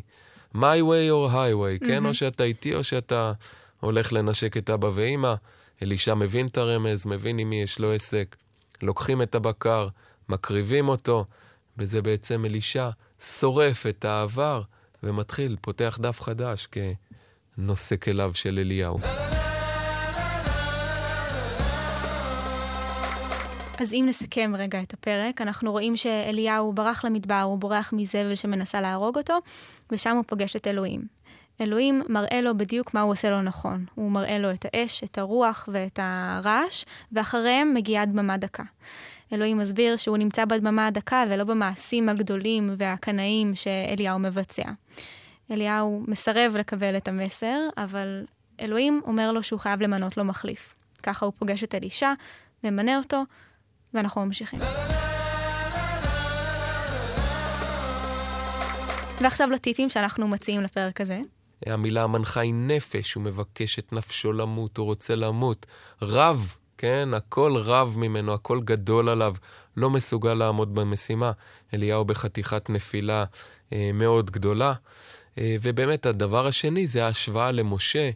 my 0.56 0.82
way 0.82 1.08
or 1.10 1.32
highway, 1.32 1.88
כן, 1.88 2.06
mm-hmm. 2.06 2.08
או 2.08 2.14
שאתה 2.14 2.44
איתי 2.44 2.76
או 2.76 2.84
שאתה 2.84 3.34
הולך 3.80 4.14
לנשק 4.14 4.58
את 4.58 4.70
אבא 4.70 4.90
ואימא. 4.94 5.34
אלישע 5.82 6.14
מבין 6.14 6.48
את 6.48 6.58
הרמז, 6.58 7.06
מבין 7.06 7.40
עם 7.40 7.50
מי 7.50 7.62
יש 7.62 7.80
לו 7.80 7.94
עסק. 7.94 8.36
לוקחים 8.82 9.22
את 9.22 9.36
הבקר, 9.36 9.88
מקריבים 10.30 10.90
אותו, 10.90 11.26
וזה 11.78 12.02
בעצם 12.02 12.46
אלישע 12.46 12.90
שורף 13.22 13.88
את 13.88 14.06
העבר 14.06 14.62
ומתחיל, 15.04 15.56
פותח 15.62 16.00
דף 16.02 16.22
חדש 16.22 16.68
כנושא 17.58 17.96
כליו 17.96 18.32
של 18.34 18.60
אליהו. 18.60 19.00
אז 23.80 23.94
אם 23.94 24.06
נסכם 24.08 24.54
רגע 24.58 24.82
את 24.82 24.94
הפרק, 24.94 25.42
אנחנו 25.42 25.72
רואים 25.72 25.98
שאליהו 25.98 26.74
ברח 26.74 27.06
למדבר, 27.06 27.42
הוא 27.42 27.60
בורח 27.60 27.94
מזבל 27.94 28.36
שמנסה 28.36 28.82
להרוג 28.82 29.18
אותו, 29.18 29.38
ושם 29.92 30.16
הוא 30.16 30.24
פוגש 30.28 30.56
את 30.56 30.68
אלוהים. 30.68 31.21
אלוהים 31.62 32.04
מראה 32.10 32.42
לו 32.42 32.58
בדיוק 32.58 32.94
מה 32.94 33.02
הוא 33.02 33.12
עושה 33.12 33.30
לו 33.30 33.42
נכון. 33.42 33.86
הוא 33.96 34.12
מראה 34.12 34.40
לו 34.40 34.52
את 34.52 34.66
האש, 34.74 35.04
את 35.04 35.18
הרוח 35.18 35.70
ואת 35.72 36.00
הרעש, 36.02 36.86
ואחריהם 37.12 37.74
מגיעה 37.74 38.06
דממה 38.06 38.38
דקה. 38.38 38.64
אלוהים 39.34 39.58
מסביר 39.58 39.98
שהוא 39.98 40.18
נמצא 40.18 40.46
בדממה 40.46 40.88
הדקה 40.88 41.24
ולא 41.30 41.44
במעשים 41.44 42.10
הגדולים 42.10 42.76
והקנאים 42.78 43.56
שאליהו 43.56 44.20
מבצע. 44.20 44.64
אליהו 45.52 46.04
מסרב 46.08 46.56
לקבל 46.56 46.98
את 46.98 47.08
המסר, 47.08 47.60
אבל 47.78 48.26
אלוהים 48.62 49.02
אומר 49.06 49.32
לו 49.32 49.44
שהוא 49.44 49.60
חייב 49.60 49.82
למנות 49.82 50.18
לו 50.18 50.24
מחליף. 50.24 50.76
ככה 51.04 51.26
הוא 51.26 51.34
פוגש 51.40 51.64
את 51.64 51.76
אלישע, 51.76 52.14
ממנה 52.64 52.98
אותו, 52.98 53.24
ואנחנו 53.94 54.26
ממשיכים. 54.26 54.60
ועכשיו 59.22 59.50
לטיפים 59.50 59.90
שאנחנו 59.90 60.28
מציעים 60.28 60.62
לפרק 60.62 61.02
הזה. 61.02 61.20
המילה 61.66 62.04
המנחה 62.04 62.42
היא 62.42 62.54
נפש, 62.54 63.14
הוא 63.14 63.24
מבקש 63.24 63.80
את 63.80 63.94
נפשו 63.94 64.34
למות, 64.34 64.78
הוא 64.78 64.86
רוצה 64.86 65.16
למות. 65.16 65.66
רב, 66.02 66.56
כן, 66.78 67.10
הכל 67.14 67.58
רב 67.58 67.96
ממנו, 67.98 68.34
הכל 68.34 68.62
גדול 68.62 69.10
עליו, 69.10 69.36
לא 69.78 69.90
מסוגל 69.90 70.34
לעמוד 70.34 70.76
במשימה. 70.76 71.32
אליהו 71.74 72.06
בחתיכת 72.06 72.70
נפילה 72.70 73.26
אה, 73.74 73.92
מאוד 73.94 74.32
גדולה. 74.32 74.74
אה, 75.38 75.56
ובאמת, 75.62 76.06
הדבר 76.06 76.48
השני 76.48 76.88
זה 76.88 77.06
ההשוואה 77.06 77.52
למשה. 77.52 78.10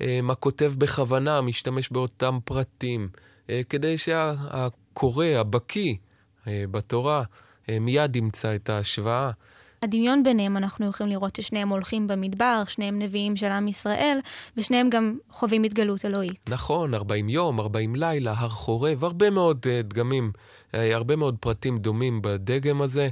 אה, 0.00 0.20
מה 0.22 0.34
כותב 0.34 0.72
בכוונה, 0.78 1.40
משתמש 1.40 1.88
באותם 1.92 2.38
פרטים, 2.44 3.08
אה, 3.50 3.60
כדי 3.68 3.98
שהקורא, 3.98 5.26
הבקיא 5.26 5.94
אה, 6.46 6.64
בתורה, 6.70 7.22
אה, 7.68 7.78
מיד 7.78 8.16
ימצא 8.16 8.54
את 8.54 8.68
ההשוואה. 8.70 9.30
הדמיון 9.82 10.22
ביניהם, 10.22 10.56
אנחנו 10.56 10.86
יכולים 10.86 11.12
לראות 11.12 11.36
ששניהם 11.36 11.68
הולכים 11.68 12.06
במדבר, 12.06 12.62
שניהם 12.68 12.98
נביאים 12.98 13.36
של 13.36 13.46
עם 13.46 13.68
ישראל, 13.68 14.18
ושניהם 14.56 14.90
גם 14.90 15.18
חווים 15.30 15.62
התגלות 15.62 16.04
אלוהית. 16.04 16.50
נכון, 16.50 16.94
40 16.94 17.28
יום, 17.28 17.60
40 17.60 17.96
לילה, 17.96 18.34
הר 18.36 18.48
חורב, 18.48 19.04
הרבה 19.04 19.30
מאוד 19.30 19.66
uh, 19.66 19.82
דגמים, 19.82 20.32
uh, 20.72 20.76
הרבה 20.94 21.16
מאוד 21.16 21.36
פרטים 21.40 21.78
דומים 21.78 22.22
בדגם 22.22 22.82
הזה. 22.82 23.08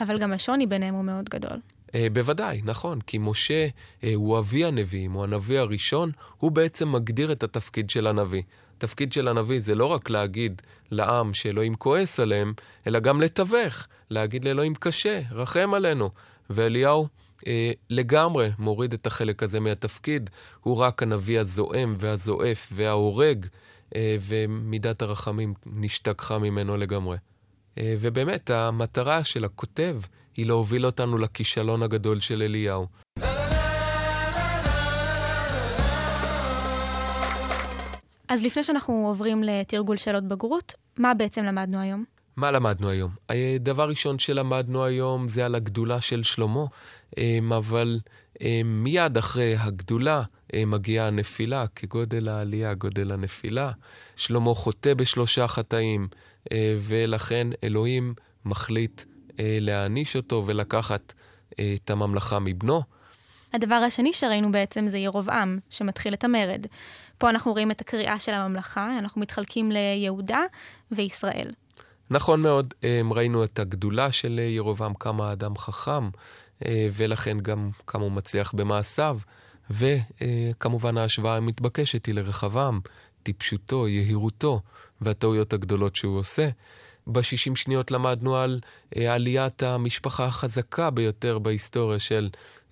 אבל 0.00 0.18
גם 0.18 0.32
השוני 0.32 0.66
ביניהם 0.66 0.94
הוא 0.94 1.04
מאוד 1.04 1.28
גדול. 1.28 1.58
Uh, 1.88 1.94
בוודאי, 2.12 2.60
נכון, 2.64 3.00
כי 3.00 3.18
משה 3.20 3.66
uh, 3.66 4.04
הוא 4.14 4.38
אבי 4.38 4.64
הנביאים, 4.64 5.12
הוא 5.12 5.24
הנביא 5.24 5.58
הראשון, 5.58 6.10
הוא 6.38 6.50
בעצם 6.52 6.92
מגדיר 6.92 7.32
את 7.32 7.42
התפקיד 7.42 7.90
של 7.90 8.06
הנביא. 8.06 8.42
התפקיד 8.82 9.12
של 9.12 9.28
הנביא 9.28 9.60
זה 9.60 9.74
לא 9.74 9.86
רק 9.86 10.10
להגיד 10.10 10.62
לעם 10.90 11.34
שאלוהים 11.34 11.74
כועס 11.74 12.20
עליהם, 12.20 12.52
אלא 12.86 12.98
גם 12.98 13.20
לתווך, 13.20 13.86
להגיד 14.10 14.44
לאלוהים 14.44 14.74
קשה, 14.74 15.20
רחם 15.32 15.74
עלינו. 15.74 16.10
ואליהו 16.50 17.08
אה, 17.46 17.72
לגמרי 17.90 18.50
מוריד 18.58 18.92
את 18.92 19.06
החלק 19.06 19.42
הזה 19.42 19.60
מהתפקיד, 19.60 20.30
הוא 20.60 20.76
רק 20.76 21.02
הנביא 21.02 21.40
הזועם 21.40 21.96
והזועף 21.98 22.68
וההורג, 22.72 23.46
אה, 23.94 24.16
ומידת 24.20 25.02
הרחמים 25.02 25.54
נשתכחה 25.66 26.38
ממנו 26.38 26.76
לגמרי. 26.76 27.16
אה, 27.78 27.94
ובאמת, 28.00 28.50
המטרה 28.50 29.24
של 29.24 29.44
הכותב 29.44 30.00
היא 30.36 30.46
להוביל 30.46 30.86
אותנו 30.86 31.18
לכישלון 31.18 31.82
הגדול 31.82 32.20
של 32.20 32.42
אליהו. 32.42 32.86
אז 38.28 38.42
לפני 38.42 38.62
שאנחנו 38.62 39.06
עוברים 39.06 39.42
לתרגול 39.44 39.96
שאלות 39.96 40.24
בגרות, 40.24 40.74
מה 40.98 41.14
בעצם 41.14 41.44
למדנו 41.44 41.80
היום? 41.80 42.04
מה 42.36 42.50
למדנו 42.50 42.88
היום? 42.88 43.10
דבר 43.60 43.88
ראשון 43.88 44.18
שלמדנו 44.18 44.84
היום 44.84 45.28
זה 45.28 45.46
על 45.46 45.54
הגדולה 45.54 46.00
של 46.00 46.22
שלמה, 46.22 46.64
אמ, 47.18 47.52
אבל 47.52 48.00
אמ, 48.40 48.80
מיד 48.84 49.16
אחרי 49.16 49.56
הגדולה 49.58 50.22
אמ, 50.54 50.70
מגיעה 50.70 51.06
הנפילה, 51.06 51.64
כגודל 51.76 52.28
העלייה, 52.28 52.74
גודל 52.74 53.12
הנפילה. 53.12 53.70
שלמה 54.16 54.54
חוטא 54.54 54.94
בשלושה 54.94 55.48
חטאים, 55.48 56.08
אה, 56.52 56.76
ולכן 56.80 57.46
אלוהים 57.64 58.14
מחליט 58.44 59.02
אה, 59.40 59.58
להעניש 59.60 60.16
אותו 60.16 60.44
ולקחת 60.46 61.12
אה, 61.58 61.74
את 61.84 61.90
הממלכה 61.90 62.38
מבנו. 62.38 62.82
הדבר 63.52 63.74
השני 63.74 64.12
שראינו 64.12 64.52
בעצם 64.52 64.88
זה 64.88 64.98
ירובעם, 64.98 65.58
שמתחיל 65.70 66.14
את 66.14 66.24
המרד. 66.24 66.66
פה 67.22 67.30
אנחנו 67.30 67.52
רואים 67.52 67.70
את 67.70 67.80
הקריאה 67.80 68.18
של 68.18 68.34
הממלכה, 68.34 68.98
אנחנו 68.98 69.20
מתחלקים 69.20 69.72
ליהודה 69.72 70.40
וישראל. 70.90 71.50
נכון 72.10 72.42
מאוד, 72.42 72.74
ראינו 73.10 73.44
את 73.44 73.58
הגדולה 73.58 74.12
של 74.12 74.38
ירובעם, 74.38 74.94
כמה 74.94 75.30
האדם 75.30 75.58
חכם, 75.58 76.08
אה, 76.64 76.88
ולכן 76.92 77.40
גם 77.40 77.70
כמה 77.86 78.02
הוא 78.02 78.12
מצליח 78.12 78.52
במעשיו, 78.52 79.18
וכמובן 79.70 80.96
ההשוואה 80.96 81.36
המתבקשת 81.36 82.06
היא 82.06 82.14
לרחבעם, 82.14 82.80
טיפשותו, 83.22 83.88
יהירותו 83.88 84.60
והטעויות 85.00 85.52
הגדולות 85.52 85.96
שהוא 85.96 86.18
עושה. 86.18 86.48
בשישים 87.06 87.56
שניות 87.56 87.90
למדנו 87.90 88.36
על 88.36 88.60
אה, 88.96 89.14
עליית 89.14 89.62
המשפחה 89.62 90.24
החזקה 90.24 90.90
ביותר 90.90 91.38
בהיסטוריה 91.38 91.98
של 91.98 92.28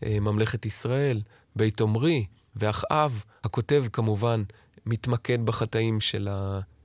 אה, 0.07 0.21
ממלכת 0.21 0.67
ישראל, 0.67 1.21
בית 1.57 1.81
עמרי 1.81 2.27
ואחאב. 2.57 3.25
הכותב 3.45 3.85
כמובן 3.93 4.43
מתמקד 4.87 5.47
בחטאים 5.47 6.01
של 6.01 6.29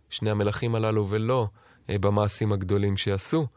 שני 0.09 0.29
המלכים 0.29 0.75
הללו 0.75 1.09
ולא 1.09 1.47
במעשים 1.89 2.53
הגדולים 2.53 2.97
שעשו. 2.97 3.47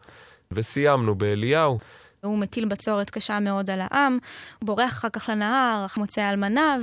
וסיימנו 0.53 1.15
באליהו. 1.15 1.79
הוא 2.21 2.39
מטיל 2.39 2.65
בצורת 2.65 3.11
קשה 3.11 3.41
מאוד 3.41 3.71
על 3.71 3.81
העם, 3.81 4.19
בורח 4.63 4.93
אחר 4.93 5.09
כך 5.09 5.29
לנהר, 5.29 5.87
מוצא 5.97 6.31
אלמנה 6.31 6.77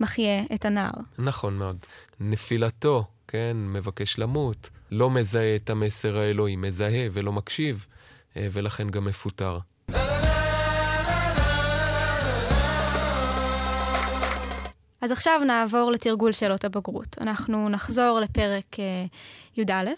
ומחיה 0.00 0.42
את 0.54 0.64
הנהר. 0.64 0.92
נכון 1.18 1.58
מאוד. 1.58 1.76
נפילתו, 2.20 3.04
כן, 3.28 3.56
מבקש 3.56 4.18
למות, 4.18 4.70
לא 4.90 5.10
מזהה 5.10 5.56
את 5.56 5.70
המסר 5.70 6.18
האלוהי, 6.18 6.56
מזהה 6.56 7.06
ולא 7.12 7.32
מקשיב, 7.32 7.86
אה, 8.36 8.48
ולכן 8.52 8.90
גם 8.90 9.04
מפוטר. 9.04 9.58
אז 15.04 15.10
עכשיו 15.10 15.40
נעבור 15.46 15.92
לתרגול 15.92 16.32
שאלות 16.32 16.64
הבגרות. 16.64 17.16
אנחנו 17.20 17.68
נחזור 17.68 18.20
לפרק 18.20 18.76
אה, 18.78 19.04
י"א, 19.56 19.90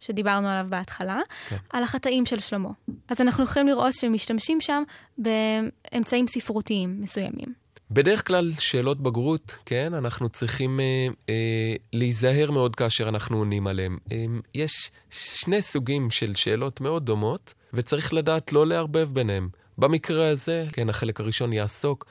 שדיברנו 0.00 0.48
עליו 0.48 0.66
בהתחלה, 0.68 1.20
כן. 1.48 1.56
על 1.70 1.82
החטאים 1.82 2.26
של 2.26 2.38
שלמה. 2.38 2.68
אז 3.08 3.20
אנחנו 3.20 3.44
יכולים 3.44 3.68
לראות 3.68 3.94
שמשתמשים 3.94 4.60
שם 4.60 4.82
באמצעים 5.18 6.26
ספרותיים 6.28 6.96
מסוימים. 7.00 7.64
בדרך 7.90 8.26
כלל 8.26 8.50
שאלות 8.58 9.00
בגרות, 9.00 9.56
כן, 9.66 9.94
אנחנו 9.94 10.28
צריכים 10.28 10.80
אה, 10.80 11.08
אה, 11.28 11.74
להיזהר 11.92 12.50
מאוד 12.50 12.76
כאשר 12.76 13.08
אנחנו 13.08 13.38
עונים 13.38 13.66
עליהן. 13.66 13.98
אה, 14.12 14.24
יש 14.54 14.90
שני 15.10 15.62
סוגים 15.62 16.10
של 16.10 16.34
שאלות 16.34 16.80
מאוד 16.80 17.06
דומות, 17.06 17.54
וצריך 17.72 18.14
לדעת 18.14 18.52
לא 18.52 18.66
לערבב 18.66 19.08
ביניהם. 19.12 19.48
במקרה 19.78 20.28
הזה, 20.28 20.66
כן, 20.72 20.88
החלק 20.88 21.20
הראשון 21.20 21.52
יעסוק 21.52 22.06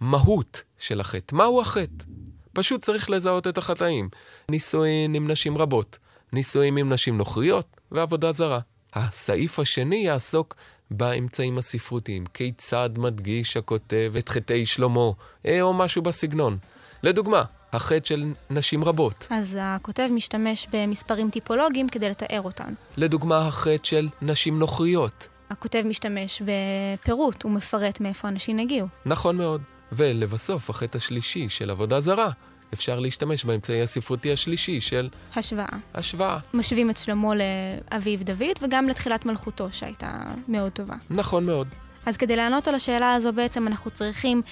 במהות 0.00 0.62
של 0.78 1.00
החטא. 1.00 1.34
מהו 1.34 1.60
החטא? 1.60 2.04
פשוט 2.52 2.82
צריך 2.82 3.10
לזהות 3.10 3.46
את 3.46 3.58
החטאים. 3.58 4.08
נישואין 4.50 5.14
עם 5.14 5.30
נשים 5.30 5.58
רבות. 5.58 5.98
נישואים 6.32 6.76
עם 6.76 6.92
נשים 6.92 7.18
נוכריות 7.18 7.80
ועבודה 7.90 8.32
זרה. 8.32 8.60
הסעיף 8.94 9.58
השני 9.58 9.96
יעסוק 9.96 10.54
באמצעים 10.90 11.58
הספרותיים, 11.58 12.24
כיצד 12.34 12.90
מדגיש 12.96 13.56
הכותב 13.56 14.12
את 14.18 14.28
חטאי 14.28 14.66
שלמה, 14.66 15.10
אה, 15.46 15.62
או 15.62 15.74
משהו 15.74 16.02
בסגנון. 16.02 16.58
לדוגמה, 17.02 17.42
החטא 17.72 18.08
של 18.08 18.32
נשים 18.50 18.84
רבות. 18.84 19.26
אז 19.30 19.58
הכותב 19.60 20.08
משתמש 20.10 20.66
במספרים 20.72 21.30
טיפולוגיים 21.30 21.88
כדי 21.88 22.10
לתאר 22.10 22.40
אותן. 22.44 22.74
לדוגמה, 22.96 23.46
החטא 23.46 23.84
של 23.84 24.08
נשים 24.22 24.58
נוכריות. 24.58 25.28
הכותב 25.50 25.82
משתמש 25.86 26.42
בפירוט, 26.42 27.42
הוא 27.42 27.52
מפרט 27.52 28.00
מאיפה 28.00 28.28
אנשים 28.28 28.58
הגיעו. 28.58 28.86
נכון 29.06 29.36
מאוד. 29.36 29.62
ולבסוף, 29.92 30.70
החטא 30.70 30.96
השלישי 30.96 31.48
של 31.48 31.70
עבודה 31.70 32.00
זרה. 32.00 32.30
אפשר 32.72 32.98
להשתמש 32.98 33.44
באמצעי 33.44 33.82
הספרותי 33.82 34.32
השלישי 34.32 34.80
של... 34.80 35.08
השוואה. 35.34 35.66
השוואה. 35.94 36.38
משווים 36.54 36.90
את 36.90 36.96
שלמה 36.96 37.28
לאביו 37.34 38.18
דוד 38.24 38.56
וגם 38.62 38.88
לתחילת 38.88 39.26
מלכותו 39.26 39.68
שהייתה 39.72 40.20
מאוד 40.48 40.72
טובה. 40.72 40.94
נכון 41.10 41.46
מאוד. 41.46 41.68
אז 42.06 42.16
כדי 42.16 42.36
לענות 42.36 42.68
על 42.68 42.74
השאלה 42.74 43.14
הזו 43.14 43.32
בעצם 43.32 43.66
אנחנו 43.66 43.90
צריכים 43.90 44.42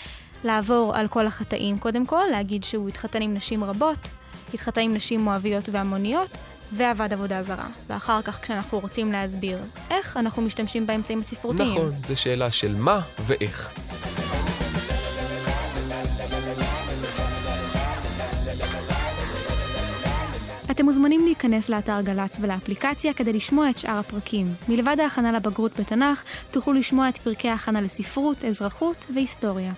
לעבור 0.45 0.97
על 0.97 1.09
כל 1.09 1.27
החטאים 1.27 1.79
קודם 1.79 2.07
כל, 2.07 2.25
להגיד 2.31 2.65
שהוא 2.65 2.89
התחתן 2.89 3.23
עם 3.23 3.35
נשים 3.35 3.65
רבות, 3.65 4.11
התחתן 4.55 4.81
עם 4.81 4.95
נשים 4.95 5.21
מואביות 5.21 5.69
והמוניות, 5.69 6.39
ועבד 6.73 7.13
עבודה 7.13 7.43
זרה. 7.43 7.69
ואחר 7.87 8.23
כך 8.23 8.43
כשאנחנו 8.43 8.81
רוצים 8.81 9.13
להסביר 9.13 9.59
איך, 9.91 10.17
אנחנו 10.17 10.43
משתמשים 10.43 10.87
באמצעים 10.87 11.19
הספרותיים. 11.19 11.71
נכון, 11.71 11.93
זו 12.05 12.21
שאלה 12.21 12.51
של 12.51 12.75
מה 12.77 13.01
ואיך. 13.27 13.71
אתם 20.75 20.85
מוזמנים 20.85 21.25
להיכנס 21.25 21.69
לאתר 21.69 22.01
גל"צ 22.01 22.37
ולאפליקציה 22.41 23.15
כדי 23.15 23.33
לשמוע 23.33 23.71
את 23.71 23.79
שאר 23.79 23.99
הפרקים. 23.99 24.47
מלבד 24.69 24.97
ההכנה 25.01 25.33
לבגרות 25.33 25.81
בתנ"ך, 25.81 26.25
תוכלו 26.51 26.75
לשמוע 26.75 27.09
את 27.09 27.19
פרקי 27.19 27.49
ההכנה 27.49 27.81
לספרות, 27.81 28.45
אזרחות 28.45 29.07
והיסטוריה. 29.15 29.73